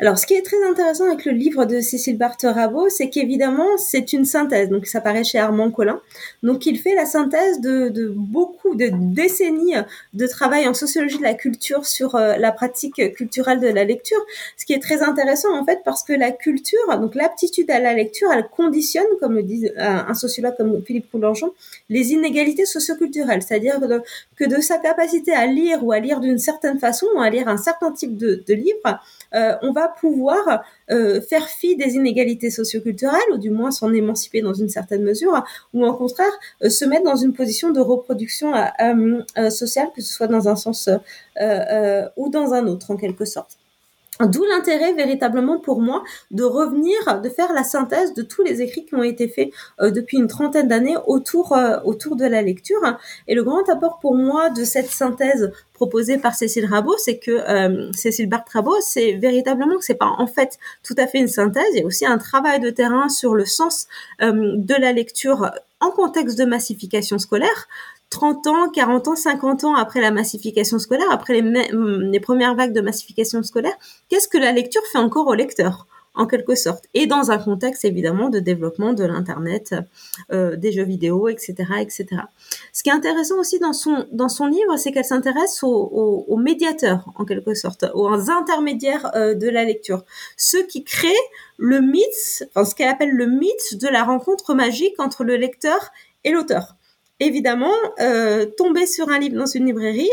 Alors, 0.01 0.19
ce 0.19 0.27
qui 0.27 0.35
est 0.35 0.43
très 0.43 0.63
intéressant 0.69 1.07
avec 1.07 1.25
le 1.25 1.33
livre 1.33 1.65
de 1.65 1.81
Cécile 1.81 2.19
Barthes-Rabot, 2.19 2.89
c'est 2.89 3.09
qu'évidemment, 3.09 3.77
c'est 3.79 4.13
une 4.13 4.25
synthèse. 4.25 4.69
Donc, 4.69 4.87
ça 4.87 5.01
paraît 5.01 5.25
chez 5.25 5.39
Armand 5.39 5.71
Collin. 5.71 6.01
Donc, 6.43 6.67
il 6.67 6.79
fait 6.79 6.95
la 6.95 7.07
synthèse 7.07 7.61
de, 7.61 8.13
beaucoup 8.15 8.75
de 8.75 8.91
décennies 8.93 9.75
de 10.13 10.27
travail 10.27 10.67
en 10.67 10.75
sociologie 10.75 11.19
de 11.19 11.23
la 11.23 11.35
culture 11.35 11.87
sur 11.87 12.15
euh, 12.15 12.37
la 12.37 12.53
pratique 12.53 13.15
culturelle 13.15 13.61
de 13.61 13.69
la 13.69 13.85
lecture. 13.85 14.21
Ce 14.57 14.65
qui 14.65 14.73
est 14.73 14.83
très 14.83 15.03
intéressant, 15.03 15.55
en 15.57 15.65
fait, 15.65 15.81
parce 15.85 16.03
que 16.03 16.13
la 16.13 16.31
culture, 16.31 16.81
donc 16.99 17.15
l'aptitude 17.15 17.71
à 17.71 17.79
la 17.79 17.95
lecture, 17.95 18.31
elle 18.33 18.49
conditionne, 18.49 19.07
comme 19.21 19.35
le 19.35 19.43
dit 19.43 19.69
euh, 19.69 19.73
un 19.79 20.15
sociologue 20.15 20.57
comme 20.57 20.83
Philippe 20.85 21.11
Coulangeon, 21.11 21.53
les 21.89 22.13
inégalités 22.13 22.67
socioculturelles. 22.67 23.43
C'est-à-dire 23.43 23.79
que 24.37 24.45
de 24.45 24.61
sa 24.61 24.79
capacité 24.79 25.33
à 25.33 25.47
lire 25.47 25.85
ou 25.85 25.93
à 25.93 26.01
lire 26.01 26.21
d'une 26.21 26.39
certaine 26.39 26.79
façon, 26.79 27.07
ou 27.15 27.21
à 27.21 27.31
lire 27.31 27.49
un 27.49 27.57
certain 27.57 27.93
type 27.93 28.17
de, 28.17 28.43
de 28.47 28.55
livre, 28.55 29.01
euh, 29.35 29.57
on 29.63 29.73
va 29.73 29.89
pouvoir 29.89 30.63
euh, 30.91 31.21
faire 31.21 31.49
fi 31.49 31.77
des 31.77 31.95
inégalités 31.95 32.51
socioculturelles, 32.51 33.21
ou 33.33 33.39
du 33.39 33.51
moins 33.51 33.71
s'en 33.71 33.93
émanciper 33.93 34.43
dans 34.43 34.55
une 34.55 34.69
certaine 34.69 35.03
mesure, 35.03 35.45
ou 35.73 35.85
au 35.85 35.95
contraire 35.95 36.33
euh, 36.63 36.69
se 36.69 36.85
mettre 36.85 37.05
dans 37.05 37.17
une 37.17 37.33
position 37.33 37.71
de 37.71 37.81
reproduction 37.81 38.53
sociale, 39.51 39.89
que 39.95 40.03
ce 40.03 40.13
soit 40.13 40.27
dans 40.27 40.49
un 40.49 40.57
sens 40.57 40.89
ou 42.17 42.29
dans 42.29 42.55
un 42.55 42.67
autre, 42.67 42.91
en 42.91 42.97
quelque 42.97 43.25
sorte. 43.25 43.59
D'où 44.27 44.45
l'intérêt 44.45 44.93
véritablement 44.93 45.59
pour 45.59 45.81
moi 45.81 46.03
de 46.31 46.45
revenir, 46.45 47.21
de 47.21 47.29
faire 47.29 47.53
la 47.53 47.65
synthèse 47.65 48.15
de 48.15 48.23
tous 48.23 48.43
les 48.43 48.63
écrits 48.63 48.85
qui 48.85 48.95
ont 48.95 49.03
été 49.03 49.29
faits 49.29 49.51
euh, 49.81 49.91
depuis 49.91 50.19
une 50.19 50.29
trentaine 50.29 50.69
d'années 50.69 50.97
autour 51.07 51.53
euh, 51.53 51.79
autour 51.85 52.17
de 52.17 52.25
la 52.25 52.43
lecture. 52.43 52.81
Et 53.29 53.35
le 53.35 53.43
grand 53.43 53.69
apport 53.69 53.99
pour 54.01 54.15
moi 54.15 54.51
de 54.51 54.65
cette 54.65 54.91
synthèse 54.91 55.53
proposée 55.75 56.19
par 56.19 56.35
Cécile 56.35 56.67
Rabot, 56.67 56.97
c'est 56.99 57.19
que 57.19 57.31
euh, 57.31 57.91
Cécile 57.93 58.29
Barthes 58.29 58.51
c'est 58.81 59.13
véritablement 59.15 59.77
que 59.77 59.85
c'est 59.85 59.95
pas 59.95 60.13
en 60.19 60.27
fait 60.27 60.59
tout 60.83 60.95
à 60.99 61.07
fait 61.07 61.19
une 61.19 61.29
synthèse. 61.29 61.65
Il 61.73 61.81
y 61.81 61.83
a 61.83 61.87
aussi 61.87 62.07
un 62.07 62.19
travail 62.19 62.61
de 62.61 62.71
terrain 62.71 63.09
sur 63.09 63.35
le 63.35 63.45
sens 63.45 63.87
de 64.21 64.81
la 64.81 64.93
lecture 64.93 65.51
en 65.81 65.91
contexte 65.91 66.39
de 66.39 66.45
massification 66.45 67.19
scolaire. 67.19 67.69
30 68.13 68.47
ans, 68.47 68.69
40 68.69 69.09
ans, 69.09 69.17
50 69.17 69.65
ans 69.65 69.75
après 69.75 70.01
la 70.01 70.11
massification 70.11 70.79
scolaire, 70.79 71.11
après 71.11 71.41
les, 71.41 72.21
premières 72.21 72.55
vagues 72.55 72.75
de 72.75 72.83
massification 72.83 73.43
scolaire, 73.43 73.73
qu'est-ce 74.09 74.29
que 74.29 74.37
la 74.37 74.53
lecture 74.53 74.83
fait 74.93 74.99
encore 74.99 75.27
au 75.27 75.35
lecteur 75.35 75.87
en 76.15 76.27
quelque 76.27 76.55
sorte, 76.55 76.85
et 76.93 77.07
dans 77.07 77.31
un 77.31 77.39
contexte 77.39 77.87
évidemment 77.87 78.29
de 78.29 78.39
développement 78.39 78.93
de 78.93 79.03
l'internet, 79.03 79.75
euh, 80.31 80.57
des 80.57 80.71
jeux 80.71 80.85
vidéo, 80.85 81.29
etc., 81.29 81.55
etc. 81.81 82.07
Ce 82.75 82.83
qui 82.83 82.91
est 82.91 82.93
intéressant 82.93 83.39
aussi 83.39 83.59
dans 83.59 83.73
son 83.73 84.05
dans 84.13 84.29
son 84.29 84.47
livre, 84.47 84.77
c'est 84.77 84.93
qu'elle 84.93 85.07
s'intéresse 85.07 85.63
aux, 85.63 85.69
aux, 86.29 86.37
médiateurs 86.37 87.07
en 87.15 87.25
quelque 87.25 87.55
sorte, 87.55 87.87
aux 87.95 88.31
intermédiaires 88.31 89.11
euh, 89.17 89.33
de 89.35 89.49
la 89.49 89.65
lecture, 89.65 90.05
ceux 90.37 90.67
qui 90.67 90.85
créent 90.85 91.27
le 91.57 91.81
mythe, 91.81 92.47
enfin, 92.51 92.67
ce 92.67 92.75
qu'elle 92.75 92.91
appelle 92.91 93.13
le 93.13 93.27
mythe 93.27 93.81
de 93.81 93.89
la 93.89 94.05
rencontre 94.05 94.53
magique 94.53 95.01
entre 95.01 95.25
le 95.25 95.37
lecteur 95.37 95.93
et 96.25 96.31
l'auteur 96.31 96.77
évidemment, 97.27 97.75
euh, 98.01 98.47
tomber 98.57 98.87
sur 98.87 99.09
un 99.09 99.19
livre 99.19 99.37
dans 99.37 99.47
une 99.47 99.67
librairie, 99.67 100.11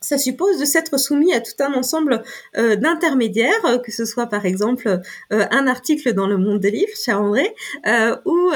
ça 0.00 0.18
suppose 0.18 0.58
de 0.58 0.64
s'être 0.64 0.98
soumis 0.98 1.32
à 1.32 1.40
tout 1.40 1.52
un 1.60 1.74
ensemble 1.74 2.22
euh, 2.56 2.74
d'intermédiaires, 2.74 3.64
euh, 3.64 3.78
que 3.78 3.92
ce 3.92 4.04
soit 4.04 4.26
par 4.26 4.46
exemple 4.46 5.00
un 5.30 5.66
article 5.66 6.12
dans 6.12 6.26
le 6.26 6.38
monde 6.38 6.60
des 6.60 6.70
livres, 6.70 6.96
cher 6.96 7.20
André, 7.20 7.54
ou 8.24 8.50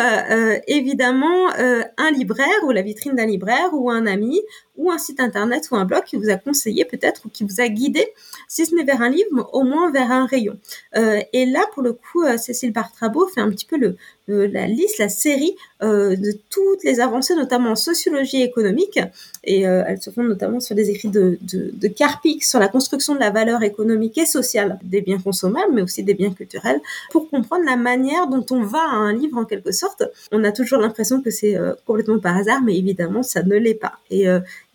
évidemment 0.66 1.50
un 1.50 2.11
libraire 2.11 2.64
ou 2.64 2.70
la 2.70 2.83
vitrine 2.83 3.14
d'un 3.14 3.26
libraire 3.26 3.70
ou 3.72 3.90
un 3.90 4.07
ami 4.07 4.40
ou 4.77 4.91
un 4.91 4.99
site 4.99 5.21
internet 5.21 5.69
ou 5.71 5.77
un 5.77 5.85
blog 5.85 6.05
qui 6.05 6.17
vous 6.17 6.31
a 6.31 6.37
conseillé 6.37 6.85
peut-être 6.85 7.27
ou 7.27 7.29
qui 7.29 7.45
vous 7.45 7.61
a 7.61 7.69
guidé, 7.69 8.07
si 8.49 8.67
ce 8.67 8.75
n'est 8.75 8.85
vers 8.85 9.03
un 9.03 9.11
livre, 9.11 9.51
au 9.53 9.62
moins 9.62 9.91
vers 9.91 10.11
un 10.11 10.27
rayon. 10.27 10.59
et 10.95 11.47
là, 11.47 11.65
pour 11.75 11.83
le 11.83 11.93
coup, 11.93 12.25
Cécile 12.39 12.73
Bartrabo 12.73 13.27
fait 13.27 13.41
un 13.41 13.51
petit 13.51 13.67
peu 13.67 13.77
le, 13.77 13.97
la 14.29 14.67
liste, 14.67 14.99
la 14.99 15.09
série 15.09 15.55
euh, 15.83 16.17
de 16.17 16.33
toutes 16.51 16.83
les 16.85 17.01
avancées, 17.01 17.35
notamment 17.35 17.71
en 17.71 17.77
sociologie 17.77 18.43
économique, 18.43 18.99
et 19.45 19.69
euh, 19.69 19.85
elle 19.87 20.01
se 20.01 20.11
fonde 20.11 20.27
notamment 20.27 20.59
sur 20.59 20.75
des 20.75 20.91
écrits 20.91 21.09
de, 21.09 21.39
de, 21.43 21.71
de 21.73 21.93
sur 22.41 22.59
la 22.59 22.69
construction 22.69 23.15
de 23.15 23.21
la 23.21 23.31
valeur 23.31 23.62
économique 23.62 24.19
et 24.19 24.27
sociale 24.27 24.79
des 24.83 25.01
biens 25.01 25.19
consommables, 25.19 25.73
mais 25.73 25.83
aussi 25.83 26.03
des 26.03 26.15
biens 26.15 26.33
culturels, 26.33 26.81
pour 27.11 27.31
comprendre 27.31 27.65
la 27.65 27.77
manière 27.77 28.27
dont 28.27 28.45
on 28.51 28.62
va 28.62 28.81
à 28.81 28.95
un 28.95 29.12
livre 29.12 29.39
en 29.39 29.45
quelque 29.45 29.73
sorte. 29.73 30.03
On 30.33 30.43
a 30.45 30.53
toujours 30.53 30.81
l'impression 30.81 31.23
que 31.23 31.31
c'est 31.31 31.57
euh, 31.57 31.75
complètement 31.87 32.19
par 32.19 32.37
hasard, 32.37 32.62
mais 32.62 32.77
évidemment, 32.77 33.23
ça 33.23 33.43
ne 33.43 33.57
l'est 33.57 33.75
pas. 33.75 33.99
Et, 34.11 34.27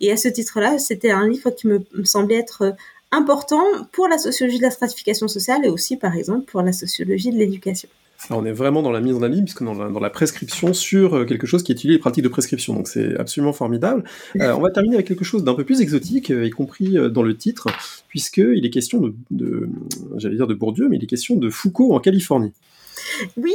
et 0.02 0.12
à 0.12 0.16
ce 0.16 0.28
titre-là, 0.28 0.78
c'était 0.78 1.10
un 1.10 1.26
livre 1.26 1.50
qui 1.50 1.68
me, 1.68 1.80
semblait 2.04 2.36
être 2.36 2.74
important 3.10 3.62
pour 3.92 4.08
la 4.08 4.18
sociologie 4.18 4.58
de 4.58 4.64
la 4.64 4.70
stratification 4.70 5.28
sociale 5.28 5.64
et 5.64 5.68
aussi, 5.68 5.96
par 5.96 6.16
exemple, 6.16 6.44
pour 6.50 6.62
la 6.62 6.72
sociologie 6.72 7.30
de 7.30 7.38
l'éducation 7.38 7.88
on 8.30 8.44
est 8.44 8.52
vraiment 8.52 8.82
dans 8.82 8.92
la 8.92 9.00
mise 9.00 9.14
en 9.14 9.26
ligne, 9.26 9.44
puisque 9.44 9.64
dans 9.64 9.74
la, 9.74 10.10
prescription 10.10 10.72
sur 10.72 11.14
euh, 11.14 11.24
quelque 11.24 11.46
chose 11.46 11.62
qui 11.62 11.72
étudie 11.72 11.94
les 11.94 11.98
pratiques 11.98 12.24
de 12.24 12.28
prescription. 12.28 12.74
Donc 12.74 12.88
c'est 12.88 13.16
absolument 13.18 13.52
formidable. 13.52 14.04
Euh, 14.40 14.54
on 14.54 14.60
va 14.60 14.70
terminer 14.70 14.94
avec 14.94 15.08
quelque 15.08 15.24
chose 15.24 15.42
d'un 15.44 15.54
peu 15.54 15.64
plus 15.64 15.80
exotique, 15.80 16.30
euh, 16.30 16.46
y 16.46 16.50
compris 16.50 16.96
dans 17.10 17.22
le 17.22 17.36
titre, 17.36 17.68
puisqu'il 18.08 18.64
est 18.64 18.70
question 18.70 19.12
de 19.30 19.68
j'allais 20.16 20.36
dire 20.36 20.46
de 20.46 20.54
Bourdieu, 20.54 20.88
mais 20.88 20.96
il 20.96 21.04
est 21.04 21.08
question 21.08 21.36
de 21.36 21.50
Foucault 21.50 21.94
en 21.94 22.00
Californie. 22.00 22.52
Oui, 23.36 23.54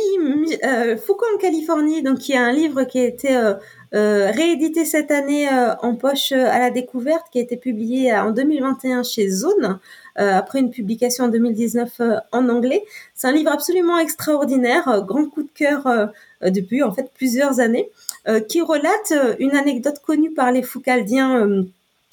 Foucault 1.06 1.26
en 1.36 1.38
Californie, 1.38 2.02
donc 2.04 2.28
il 2.30 2.34
y 2.34 2.38
a 2.38 2.44
un 2.44 2.52
livre 2.52 2.84
qui 2.84 3.00
a 3.00 3.06
été 3.06 3.54
réédité 3.92 4.86
cette 4.86 5.12
année 5.12 5.48
en 5.82 5.96
poche 5.96 6.32
à 6.32 6.60
la 6.60 6.70
découverte, 6.70 7.26
qui 7.32 7.40
a 7.40 7.42
été 7.42 7.58
publié 7.58 8.14
en 8.16 8.32
2021 8.32 9.04
chez 9.04 9.30
Zone. 9.30 9.80
Euh, 10.20 10.34
après 10.34 10.60
une 10.60 10.72
publication 10.72 11.26
en 11.26 11.28
2019 11.28 11.92
euh, 12.00 12.16
en 12.32 12.50
anglais. 12.50 12.84
C'est 13.14 13.28
un 13.28 13.32
livre 13.32 13.52
absolument 13.52 14.00
extraordinaire, 14.00 14.88
euh, 14.88 15.02
grand 15.02 15.26
coup 15.26 15.44
de 15.44 15.50
cœur 15.54 16.10
depuis 16.42 16.82
en 16.82 16.92
fait 16.92 17.12
plusieurs 17.16 17.60
années, 17.60 17.90
qui 18.48 18.62
relate 18.62 19.14
une 19.40 19.56
anecdote 19.56 20.00
connue 20.06 20.32
par 20.32 20.52
les 20.52 20.62
Foucaldiens 20.62 21.48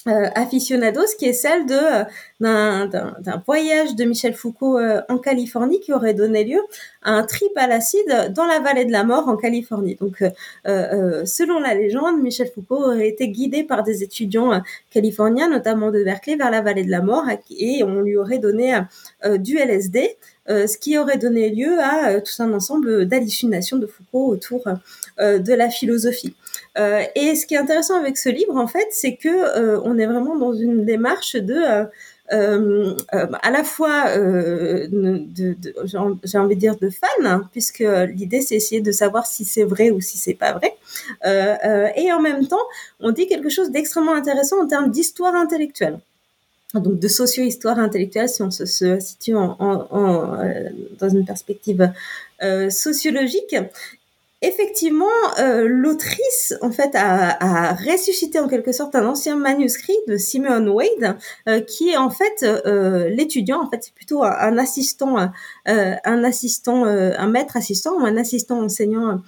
euh, 0.06 0.28
aficionados, 0.34 1.16
qui 1.18 1.24
est 1.24 1.32
celle 1.32 1.62
euh, 1.70 2.04
d'un 2.38 3.42
voyage 3.46 3.94
de 3.94 4.04
Michel 4.04 4.34
Foucault 4.34 4.78
euh, 4.78 5.00
en 5.08 5.16
Californie 5.16 5.80
qui 5.80 5.94
aurait 5.94 6.12
donné 6.12 6.44
lieu 6.44 6.60
à 7.00 7.12
un 7.12 7.22
trip 7.22 7.50
à 7.56 7.66
l'acide 7.66 8.30
dans 8.34 8.44
la 8.44 8.60
vallée 8.60 8.84
de 8.84 8.92
la 8.92 9.02
mort 9.04 9.28
en 9.28 9.38
Californie. 9.38 9.94
Donc, 9.94 10.22
selon 10.66 11.58
la 11.58 11.72
légende, 11.72 12.20
Michel 12.20 12.50
Foucault 12.54 12.84
aurait 12.84 13.08
été 13.08 13.28
guidé 13.28 13.64
par 13.64 13.82
des 13.82 14.02
étudiants 14.02 14.60
californiens, 14.90 15.48
notamment 15.48 15.90
de 15.90 16.04
Berkeley, 16.04 16.36
vers 16.36 16.50
la 16.50 16.60
vallée 16.60 16.84
de 16.84 16.90
la 16.90 17.00
mort, 17.00 17.24
et 17.50 17.82
on 17.82 18.02
lui 18.02 18.16
aurait 18.16 18.38
donné 18.38 18.78
du 19.38 19.56
LSD. 19.58 20.16
ce 20.48 20.78
qui 20.78 20.98
aurait 20.98 21.18
donné 21.18 21.48
lieu 21.50 21.78
à 21.80 22.20
tout 22.20 22.42
un 22.42 22.52
ensemble 22.52 23.06
d'hallucinations 23.06 23.78
de 23.78 23.86
Foucault 23.86 24.28
autour 24.28 24.64
de 25.18 25.52
la 25.54 25.70
philosophie. 25.70 26.34
Euh, 26.76 27.02
et 27.14 27.34
ce 27.34 27.46
qui 27.46 27.54
est 27.54 27.58
intéressant 27.58 27.98
avec 27.98 28.16
ce 28.16 28.28
livre, 28.28 28.56
en 28.56 28.66
fait, 28.66 28.86
c'est 28.90 29.16
que 29.16 29.28
euh, 29.28 29.80
on 29.84 29.98
est 29.98 30.06
vraiment 30.06 30.36
dans 30.36 30.52
une 30.52 30.84
démarche 30.84 31.36
de 31.36 31.86
euh, 32.32 32.96
à 33.10 33.50
la 33.50 33.62
fois 33.64 34.16
de, 34.16 34.88
de, 34.88 35.56
j'ai 36.24 36.38
envie 36.38 36.54
de 36.54 36.60
dire 36.60 36.76
de 36.76 36.88
fan, 36.88 37.26
hein, 37.26 37.48
puisque 37.52 37.84
l'idée 38.14 38.40
c'est 38.40 38.54
essayer 38.54 38.80
de 38.80 38.92
savoir 38.92 39.26
si 39.26 39.44
c'est 39.44 39.64
vrai 39.64 39.90
ou 39.90 40.00
si 40.00 40.16
c'est 40.16 40.34
pas 40.34 40.54
vrai, 40.54 40.74
et 41.96 42.10
en 42.12 42.20
même 42.22 42.48
temps 42.48 42.64
on 43.00 43.10
dit 43.10 43.26
quelque 43.26 43.50
chose 43.50 43.70
d'extrêmement 43.70 44.14
intéressant 44.14 44.62
en 44.62 44.66
termes 44.66 44.90
d'histoire 44.90 45.34
intellectuelle. 45.34 45.98
Donc 46.72 46.98
de 46.98 47.08
socio-histoire 47.08 47.78
intellectuelle 47.78 48.28
si 48.30 48.42
on 48.42 48.50
se, 48.50 48.64
situe 48.64 49.36
en, 49.36 49.56
en, 49.60 50.38
dans 50.98 51.08
une 51.10 51.26
perspective 51.26 51.92
euh, 52.42 52.68
sociologique 52.68 53.54
effectivement, 54.46 55.06
euh, 55.38 55.66
l'autrice 55.66 56.54
en 56.60 56.70
fait 56.70 56.94
a, 56.94 57.74
ressuscité 57.74 58.38
en 58.38 58.48
quelque 58.48 58.72
sorte 58.72 58.94
un 58.94 59.06
ancien 59.06 59.36
manuscrit 59.36 59.96
de 60.06 60.16
Simon 60.16 60.66
Wade, 60.68 61.16
euh, 61.48 61.60
qui 61.60 61.90
est 61.90 61.96
en 61.96 62.10
fait 62.10 62.42
euh, 62.42 63.08
l'étudiant. 63.08 63.62
En 63.62 63.70
fait, 63.70 63.82
c'est 63.82 63.94
plutôt 63.94 64.24
un, 64.24 64.58
assistant, 64.58 65.30
un 65.66 66.24
assistant, 66.24 66.84
un 66.84 67.28
maître 67.28 67.56
assistant 67.56 67.94
ou 67.94 68.04
un 68.04 68.16
assistant 68.16 68.62
enseignant 68.62 69.22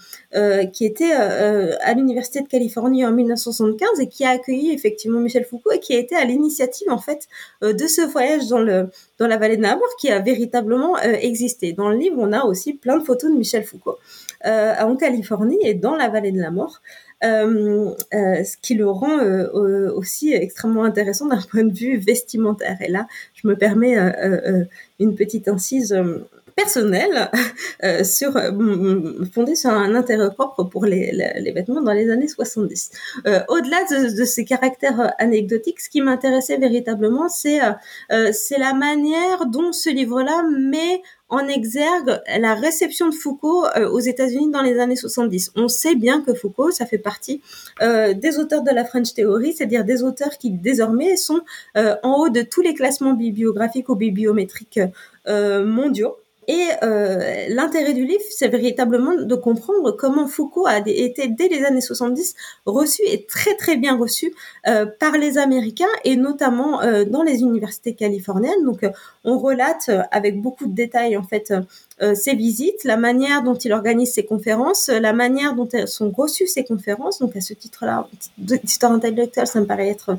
qui 0.72 0.84
était 0.84 1.12
à 1.12 1.94
l'université 1.94 2.40
de 2.40 2.46
Californie 2.46 3.06
en 3.06 3.12
1975 3.12 4.00
et 4.00 4.08
qui 4.08 4.24
a 4.24 4.30
accueilli 4.30 4.72
effectivement 4.72 5.18
Michel 5.18 5.44
Foucault 5.44 5.72
et 5.72 5.80
qui 5.80 5.94
a 5.94 5.98
été 5.98 6.14
à 6.14 6.24
l'initiative 6.24 6.90
en 6.90 6.98
fait 6.98 7.26
de 7.62 7.86
ce 7.86 8.02
voyage 8.02 8.48
dans 8.48 8.58
le 8.58 8.90
dans 9.18 9.26
la 9.26 9.38
vallée 9.38 9.56
de 9.56 9.62
la 9.62 9.76
mort 9.76 9.96
qui 9.98 10.10
a 10.10 10.18
véritablement 10.18 10.98
existé. 10.98 11.72
Dans 11.72 11.88
le 11.88 11.96
livre, 11.96 12.16
on 12.18 12.32
a 12.32 12.44
aussi 12.44 12.74
plein 12.74 12.98
de 12.98 13.04
photos 13.04 13.30
de 13.30 13.36
Michel 13.36 13.64
Foucault. 13.64 13.98
Euh, 14.44 14.74
en 14.80 14.96
Californie 14.96 15.58
et 15.62 15.74
dans 15.74 15.96
la 15.96 16.08
vallée 16.08 16.32
de 16.32 16.40
la 16.40 16.50
mort. 16.50 16.80
Euh, 17.24 17.94
euh, 18.12 18.44
ce 18.44 18.58
qui 18.58 18.74
le 18.74 18.88
rend 18.88 19.18
aussi 19.94 20.34
extrêmement 20.34 20.84
intéressant 20.84 21.26
d'un 21.26 21.40
point 21.50 21.64
de 21.64 21.72
vue 21.72 21.96
vestimentaire. 21.96 22.76
Et 22.82 22.88
là, 22.88 23.08
je 23.34 23.48
me 23.48 23.56
permets 23.56 23.96
une 25.00 25.14
petite 25.14 25.48
incise 25.48 25.96
personnelle 26.56 27.30
sur 28.04 28.32
fondée 29.32 29.54
sur 29.54 29.70
un 29.70 29.94
intérêt 29.94 30.30
propre 30.30 30.64
pour 30.64 30.84
les, 30.86 31.12
les, 31.12 31.52
vêtements 31.52 31.82
dans 31.82 31.92
les 31.92 32.10
années 32.10 32.28
70. 32.28 32.90
Au-delà 33.48 33.84
de, 33.90 34.18
de, 34.18 34.24
ces 34.24 34.44
caractères 34.44 35.12
anecdotiques, 35.18 35.80
ce 35.80 35.90
qui 35.90 36.00
m'intéressait 36.00 36.56
véritablement, 36.56 37.28
c'est 37.28 37.60
c'est 38.32 38.58
la 38.58 38.72
manière 38.72 39.46
dont 39.46 39.72
ce 39.72 39.90
livre-là 39.90 40.42
met 40.58 41.02
en 41.28 41.48
exergue 41.48 42.20
la 42.38 42.54
réception 42.54 43.08
de 43.08 43.14
Foucault 43.14 43.64
euh, 43.76 43.88
aux 43.88 44.00
États-Unis 44.00 44.50
dans 44.50 44.62
les 44.62 44.78
années 44.78 44.96
70. 44.96 45.52
On 45.56 45.68
sait 45.68 45.94
bien 45.94 46.22
que 46.22 46.34
Foucault, 46.34 46.70
ça 46.70 46.86
fait 46.86 46.98
partie 46.98 47.42
euh, 47.82 48.14
des 48.14 48.38
auteurs 48.38 48.62
de 48.62 48.70
la 48.70 48.84
French 48.84 49.12
Theory, 49.14 49.52
c'est-à-dire 49.52 49.84
des 49.84 50.02
auteurs 50.02 50.38
qui 50.38 50.50
désormais 50.50 51.16
sont 51.16 51.40
euh, 51.76 51.96
en 52.02 52.14
haut 52.14 52.28
de 52.28 52.42
tous 52.42 52.62
les 52.62 52.74
classements 52.74 53.14
bibliographiques 53.14 53.88
ou 53.88 53.96
bibliométriques 53.96 54.80
mondiaux 55.28 56.16
Et 56.48 56.68
euh, 56.82 57.46
l'intérêt 57.48 57.92
du 57.92 58.06
livre, 58.06 58.22
c'est 58.30 58.48
véritablement 58.48 59.14
de 59.14 59.34
comprendre 59.34 59.92
comment 59.92 60.28
Foucault 60.28 60.66
a 60.66 60.78
été, 60.78 61.28
dès 61.28 61.48
les 61.48 61.64
années 61.64 61.80
70, 61.80 62.34
reçu 62.66 63.02
et 63.06 63.26
très 63.26 63.54
très 63.56 63.76
bien 63.76 63.96
reçu 63.96 64.32
euh, 64.66 64.86
par 64.86 65.12
les 65.18 65.38
Américains 65.38 65.84
et 66.04 66.16
notamment 66.16 66.82
euh, 66.82 67.04
dans 67.04 67.22
les 67.22 67.40
universités 67.40 67.94
californiennes. 67.94 68.64
Donc, 68.64 68.86
on 69.24 69.38
relate 69.38 69.90
avec 70.10 70.40
beaucoup 70.40 70.66
de 70.66 70.74
détails 70.74 71.16
en 71.16 71.24
fait 71.24 71.52
ses 72.14 72.34
visites, 72.34 72.84
la 72.84 72.96
manière 72.96 73.42
dont 73.42 73.54
il 73.54 73.72
organise 73.72 74.12
ses 74.12 74.24
conférences, 74.24 74.88
la 74.88 75.12
manière 75.12 75.54
dont 75.54 75.68
elles 75.72 75.88
sont 75.88 76.10
reçues 76.10 76.46
ces 76.46 76.64
conférences. 76.64 77.20
Donc, 77.20 77.34
à 77.36 77.40
ce 77.40 77.54
titre-là, 77.54 78.08
d'histoire 78.38 78.92
intellectuelle, 78.92 79.46
ça 79.46 79.60
me 79.60 79.66
paraît 79.66 79.88
être 79.88 80.18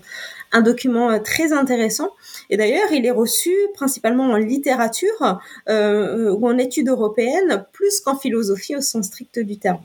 un 0.52 0.62
document 0.62 1.20
très 1.20 1.54
intéressant. 1.54 2.12
Et 2.50 2.58
d'ailleurs, 2.58 2.92
il 2.92 3.06
est 3.06 3.12
reçu 3.12 3.54
principalement 3.74 4.26
en 4.26 4.38
littérature 4.38 5.40
euh, 5.70 6.32
ou 6.32 6.48
en 6.48 6.58
études 6.58 6.90
européennes, 6.90 7.66
plus 7.74 8.00
qu'en 8.00 8.18
philosophie 8.18 8.76
au 8.76 8.82
sens 8.82 9.08
strict 9.08 9.40
du 9.40 9.58
terme. 9.58 9.82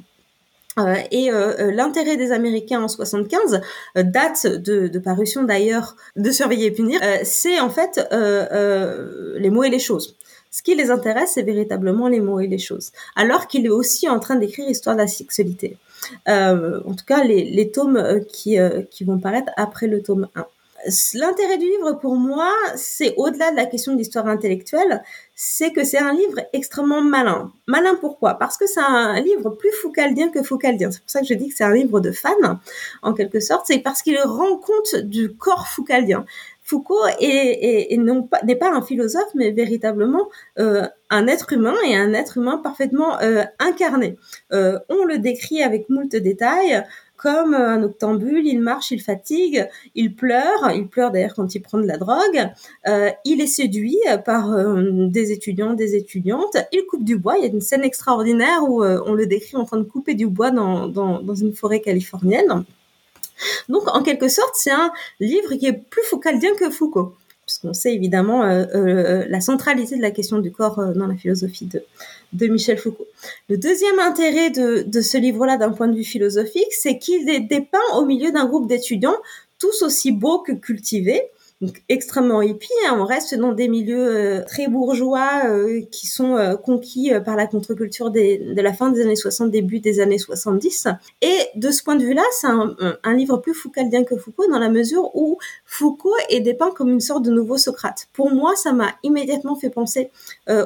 Euh, 0.79 0.95
et 1.11 1.31
euh, 1.31 1.71
l'intérêt 1.71 2.17
des 2.17 2.33
Américains 2.33 2.83
en 2.83 2.89
75 2.89 3.61
date 3.97 4.47
de, 4.47 4.89
de 4.89 4.99
parution 4.99 5.43
d'ailleurs 5.43 5.97
de 6.17 6.31
Surveiller 6.31 6.67
et 6.67 6.71
punir. 6.71 6.99
c'est 7.25 7.61
en 7.61 7.69
fait 7.69 8.01
les 8.11 9.51
mots 9.51 9.65
et 9.65 9.71
les 9.71 9.79
choses. 9.79 10.17
Ce 10.53 10.63
qui 10.63 10.77
les 10.77 10.91
intéresse, 10.91 11.33
c'est 11.35 11.43
véritablement 11.43 12.07
les 12.07 12.21
mots 12.21 12.39
et 12.39 12.47
les 12.47 12.59
choses. 12.59 12.93
Alors 13.17 13.49
qu'il 13.49 13.67
est 13.67 13.71
aussi 13.71 14.09
en 14.09 14.21
train 14.21 14.37
d'écrire 14.37 14.69
Histoire 14.69 14.95
de 14.95 15.01
la 15.01 15.09
sexualité. 15.09 15.77
en 16.27 16.95
tout 16.97 17.05
cas, 17.07 17.25
les, 17.25 17.45
les 17.45 17.71
tomes 17.73 18.21
qui, 18.29 18.59
qui 18.91 19.05
vont 19.05 19.19
paraître 19.19 19.51
après 19.57 19.89
le 19.89 20.03
tome 20.03 20.29
1 20.37 20.47
l'intérêt 21.15 21.59
du 21.59 21.67
livre 21.67 21.93
pour 21.93 22.17
moi, 22.17 22.51
c'est 22.77 23.15
au-delà 23.17 23.51
de 23.51 23.57
la 23.57 23.67
question 23.67 23.93
de 23.93 23.99
l'histoire 23.99 24.27
intellectuelle, 24.27 25.03
c'est 25.35 25.73
que 25.73 25.85
c'est 25.85 25.99
un 25.99 26.13
livre 26.13 26.41
extrêmement 26.53 27.03
malin. 27.03 27.53
Malin 27.67 27.95
pourquoi? 28.01 28.35
Parce 28.35 28.57
que 28.57 28.67
c'est 28.67 28.81
un 28.81 29.21
livre 29.21 29.51
plus 29.51 29.73
foucaldien 29.81 30.29
que 30.31 30.43
foucaldien. 30.43 30.91
C'est 30.91 31.01
pour 31.01 31.11
ça 31.11 31.21
que 31.21 31.27
je 31.27 31.35
dis 31.35 31.49
que 31.49 31.55
c'est 31.57 31.65
un 31.65 31.75
livre 31.75 32.01
de 32.01 32.11
fan, 32.11 32.59
en 33.03 33.13
quelque 33.15 33.41
sorte. 33.41 33.67
C'est 33.67 33.79
parce 33.79 34.03
qu'il 34.03 34.19
rend 34.19 34.57
compte 34.57 34.97
du 35.03 35.35
corps 35.35 35.69
foucaldien. 35.69 36.25
Foucault 36.73 37.05
est, 37.21 37.99
n'est 38.45 38.57
pas 38.57 38.73
un 38.73 38.81
philosophe, 38.81 39.29
mais 39.35 39.51
véritablement 39.51 40.31
euh, 40.59 40.87
un 41.11 41.27
être 41.27 41.53
humain 41.53 41.75
et 41.87 41.95
un 41.95 42.15
être 42.15 42.39
humain 42.39 42.57
parfaitement 42.57 43.21
euh, 43.21 43.45
incarné. 43.59 44.17
Euh, 44.55 44.79
on 44.89 45.05
le 45.05 45.19
décrit 45.19 45.63
avec 45.63 45.91
moult 45.91 46.17
détails 46.17 46.83
comme 47.19 47.53
un 47.53 47.83
octambule, 47.83 48.47
il 48.47 48.59
marche, 48.61 48.91
il 48.91 49.03
fatigue, 49.03 49.69
il 49.95 50.15
pleure, 50.15 50.73
il 50.75 50.89
pleure 50.89 51.11
d'ailleurs 51.11 51.35
quand 51.35 51.55
il 51.55 51.61
prend 51.61 51.79
de 51.79 51.87
la 51.87 51.99
drogue, 51.99 52.51
il 53.25 53.41
est 53.41 53.47
séduit 53.47 54.01
par 54.25 54.51
des 55.09 55.31
étudiants, 55.31 55.75
des 55.75 55.95
étudiantes, 55.95 56.57
il 56.73 56.85
coupe 56.87 57.05
du 57.05 57.17
bois, 57.17 57.37
il 57.39 57.45
y 57.45 57.47
a 57.47 57.53
une 57.53 57.61
scène 57.61 57.85
extraordinaire 57.85 58.65
où 58.69 58.83
on 58.83 59.13
le 59.13 59.27
décrit 59.27 59.57
en 59.57 59.65
train 59.65 59.77
de 59.77 59.85
couper 59.85 60.15
du 60.15 60.27
bois 60.27 60.51
dans 60.51 61.35
une 61.35 61.53
forêt 61.53 61.81
californienne. 61.81 62.65
Donc, 63.69 63.83
en 63.87 64.03
quelque 64.03 64.29
sorte, 64.29 64.55
c'est 64.55 64.71
un 64.71 64.93
livre 65.21 65.55
qui 65.55 65.67
est 65.67 65.73
plus 65.73 66.03
foucaldien 66.05 66.55
que 66.59 66.71
Foucault 66.71 67.15
puisqu'on 67.47 67.75
sait 67.75 67.95
évidemment 67.95 68.45
euh, 68.45 68.65
euh, 68.75 69.25
la 69.29 69.41
centralité 69.41 69.97
de 69.97 70.03
la 70.03 70.11
question 70.11 70.39
du 70.39 70.53
corps 70.53 70.79
euh, 70.79 70.93
dans 70.93 71.07
la 71.07 71.17
philosophie 71.17 71.67
de, 71.67 71.83
de 72.33 72.47
Michel 72.47 72.79
Foucault. 72.79 73.07
Le 73.49 73.57
deuxième 73.57 73.99
intérêt 73.99 74.51
de, 74.51 74.83
de 74.83 75.01
ce 75.01 75.19
livre-là 75.19 75.57
d'un 75.57 75.71
point 75.71 75.89
de 75.89 75.97
vue 75.97 76.05
philosophique, 76.05 76.73
c'est 76.73 76.99
qu'il 76.99 77.29
est 77.29 77.41
dépeint 77.41 77.79
au 77.97 78.05
milieu 78.05 78.31
d'un 78.31 78.47
groupe 78.47 78.69
d'étudiants 78.69 79.17
tous 79.59 79.83
aussi 79.83 80.13
beaux 80.13 80.41
que 80.41 80.53
cultivés, 80.53 81.23
donc 81.63 81.83
extrêmement 81.89 82.43
hippie. 82.43 82.69
Hein. 82.87 82.97
On 82.99 83.05
reste 83.05 83.37
dans 83.37 83.53
des 83.53 83.69
milieux 83.69 84.09
euh, 84.09 84.45
très 84.45 84.67
bourgeois 84.67 85.43
euh, 85.47 85.81
qui 85.93 86.09
sont 86.09 86.37
euh, 86.37 86.57
conquis 86.57 87.13
par 87.25 87.37
la 87.37 87.47
contre-culture 87.47 88.11
de 88.11 88.61
la 88.61 88.73
fin 88.73 88.91
des 88.91 89.03
années 89.03 89.17
60, 89.17 89.51
début 89.51 89.79
des 89.79 90.01
années 90.01 90.19
70. 90.19 90.89
Et 91.23 91.39
de 91.55 91.71
ce 91.71 91.85
point 91.85 91.95
de 91.95 92.05
vue-là, 92.05 92.25
c'est 92.33 92.49
un, 92.49 92.75
un, 93.05 93.15
livre 93.15 93.37
plus 93.37 93.55
Foucaultien 93.55 94.03
que 94.03 94.17
Foucault 94.17 94.51
dans 94.51 94.59
la 94.59 94.71
mesure 94.71 95.15
où 95.15 95.39
Foucault 95.65 96.17
est 96.29 96.41
dépeint 96.41 96.73
comme 96.73 96.91
une 96.91 97.01
sorte 97.01 97.25
de 97.25 97.31
nouveau 97.31 97.57
Socrate. 97.57 98.09
Pour 98.13 98.33
moi, 98.33 98.57
ça 98.57 98.73
m'a 98.73 98.91
immédiatement 99.05 99.55
fait 99.55 99.71
penser 99.71 100.11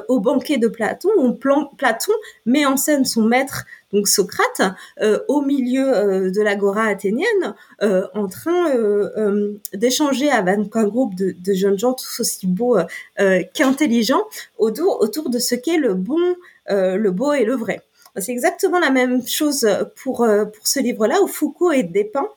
au 0.07 0.19
banquet 0.19 0.57
de 0.57 0.67
Platon, 0.67 1.09
où 1.17 1.33
Platon 1.33 2.13
met 2.45 2.65
en 2.65 2.77
scène 2.77 3.05
son 3.05 3.23
maître 3.23 3.65
donc 3.93 4.07
Socrate, 4.07 4.61
euh, 5.01 5.19
au 5.27 5.41
milieu 5.41 5.95
euh, 5.95 6.31
de 6.31 6.41
l'agora 6.41 6.83
athénienne, 6.83 7.55
euh, 7.81 8.05
en 8.13 8.27
train 8.27 8.67
d'échanger 9.73 10.29
avec 10.29 10.75
un 10.75 10.83
groupe 10.85 11.15
de, 11.15 11.53
jeunes 11.53 11.79
gens 11.79 11.93
tous 11.93 12.19
aussi 12.19 12.47
beaux 12.47 12.77
qu'intelligents 13.53 14.23
autour, 14.57 15.01
autour 15.01 15.29
de 15.29 15.39
ce 15.39 15.55
qu'est 15.55 15.77
le 15.77 15.93
bon, 15.93 16.35
le 16.69 17.09
beau 17.09 17.33
et 17.33 17.45
le 17.45 17.55
vrai. 17.55 17.81
C'est 18.17 18.31
exactement 18.31 18.79
la 18.79 18.89
même 18.89 19.25
chose 19.25 19.67
pour, 19.95 20.17
pour 20.17 20.67
ce 20.67 20.79
livre-là 20.79 21.21
où 21.21 21.27
Foucault 21.27 21.71
est 21.71 21.83
dépeint 21.83 22.29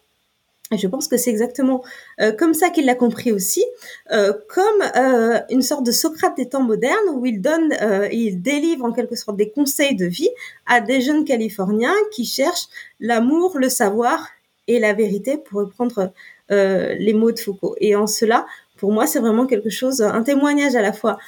et 0.73 0.79
je 0.79 0.87
pense 0.87 1.09
que 1.09 1.17
c'est 1.17 1.31
exactement 1.31 1.83
euh, 2.21 2.33
comme 2.33 2.55
ça 2.55 2.71
qu'il 2.71 2.87
l'a 2.87 2.95
compris 2.95 3.33
aussi, 3.33 3.65
euh, 4.13 4.33
comme 4.49 4.83
euh, 4.97 5.41
une 5.51 5.63
sorte 5.63 5.85
de 5.85 5.91
Socrate 5.91 6.37
des 6.37 6.49
temps 6.49 6.63
modernes 6.63 7.09
où 7.13 7.27
il 7.27 7.41
donne, 7.41 7.75
il 8.13 8.41
délivre 8.41 8.85
en 8.85 8.93
quelque 8.93 9.17
sorte 9.17 9.37
des 9.37 9.51
conseils 9.51 9.97
de 9.97 10.07
vie 10.07 10.31
à 10.67 10.81
des 10.81 11.01
jeunes 11.01 11.25
Californiens 11.25 11.95
qui 12.13 12.25
cherchent 12.25 12.69
l'amour, 13.01 13.59
le 13.59 13.69
savoir 13.69 14.29
et 14.69 14.79
la 14.79 14.93
vérité, 14.93 15.39
pour 15.39 15.61
reprendre 15.61 16.13
les 16.49 17.13
mots 17.15 17.33
de 17.33 17.39
Foucault. 17.39 17.75
Et 17.81 17.97
en 17.97 18.07
cela, 18.07 18.47
pour 18.77 18.93
moi, 18.93 19.07
c'est 19.07 19.21
vraiment 19.21 19.47
quelque 19.47 19.71
chose, 19.71 20.01
un 20.03 20.23
témoignage 20.23 20.77
à 20.77 20.83
la 20.83 20.93
fois 20.93 21.19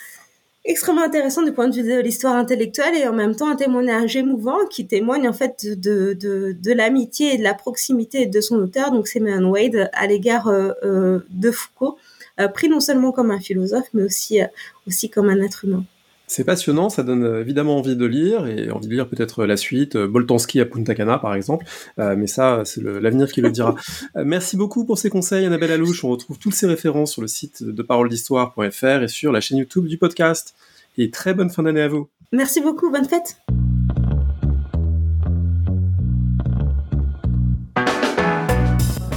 extrêmement 0.64 1.02
intéressant 1.02 1.42
du 1.42 1.52
point 1.52 1.68
de 1.68 1.74
vue 1.74 1.82
de 1.82 2.00
l'histoire 2.00 2.36
intellectuelle 2.36 2.96
et 2.96 3.06
en 3.06 3.12
même 3.12 3.34
temps 3.34 3.50
un 3.50 3.56
témoignage 3.56 4.16
émouvant 4.16 4.64
qui 4.70 4.86
témoigne 4.86 5.28
en 5.28 5.32
fait 5.32 5.66
de, 5.66 6.12
de, 6.12 6.56
de 6.58 6.72
l'amitié 6.72 7.34
et 7.34 7.38
de 7.38 7.42
la 7.42 7.54
proximité 7.54 8.26
de 8.26 8.40
son 8.40 8.56
auteur, 8.56 8.92
donc 8.92 9.08
Simon 9.08 9.50
Wade, 9.50 9.90
à 9.92 10.06
l'égard 10.06 10.48
euh, 10.48 10.72
euh, 10.84 11.20
de 11.30 11.50
Foucault, 11.50 11.98
euh, 12.40 12.48
pris 12.48 12.68
non 12.68 12.80
seulement 12.80 13.12
comme 13.12 13.30
un 13.30 13.40
philosophe, 13.40 13.88
mais 13.92 14.04
aussi, 14.04 14.40
aussi 14.86 15.10
comme 15.10 15.28
un 15.28 15.40
être 15.40 15.64
humain. 15.64 15.84
C'est 16.32 16.44
passionnant, 16.44 16.88
ça 16.88 17.02
donne 17.02 17.40
évidemment 17.40 17.76
envie 17.76 17.94
de 17.94 18.06
lire, 18.06 18.46
et 18.46 18.70
envie 18.70 18.88
de 18.88 18.94
lire 18.94 19.06
peut-être 19.06 19.44
la 19.44 19.58
suite, 19.58 19.98
Boltanski 19.98 20.60
à 20.60 20.64
Punta 20.64 20.94
Cana 20.94 21.18
par 21.18 21.34
exemple, 21.34 21.66
mais 21.98 22.26
ça 22.26 22.62
c'est 22.64 22.82
l'avenir 22.82 23.30
qui 23.30 23.42
le 23.42 23.50
dira. 23.50 23.74
merci 24.16 24.56
beaucoup 24.56 24.86
pour 24.86 24.96
ces 24.98 25.10
conseils 25.10 25.44
Annabelle 25.44 25.72
Alouche, 25.72 26.04
on 26.04 26.08
retrouve 26.08 26.38
toutes 26.38 26.54
ces 26.54 26.66
références 26.66 27.12
sur 27.12 27.20
le 27.20 27.28
site 27.28 27.62
de 27.62 27.82
paroledhistoire.fr 27.82 29.02
et 29.02 29.08
sur 29.08 29.30
la 29.30 29.40
chaîne 29.40 29.58
YouTube 29.58 29.86
du 29.86 29.98
podcast. 29.98 30.54
Et 30.98 31.10
très 31.10 31.34
bonne 31.34 31.50
fin 31.50 31.62
d'année 31.62 31.82
à 31.82 31.88
vous. 31.88 32.08
Merci 32.32 32.60
beaucoup, 32.60 32.90
bonne 32.90 33.04
fête. 33.04 33.36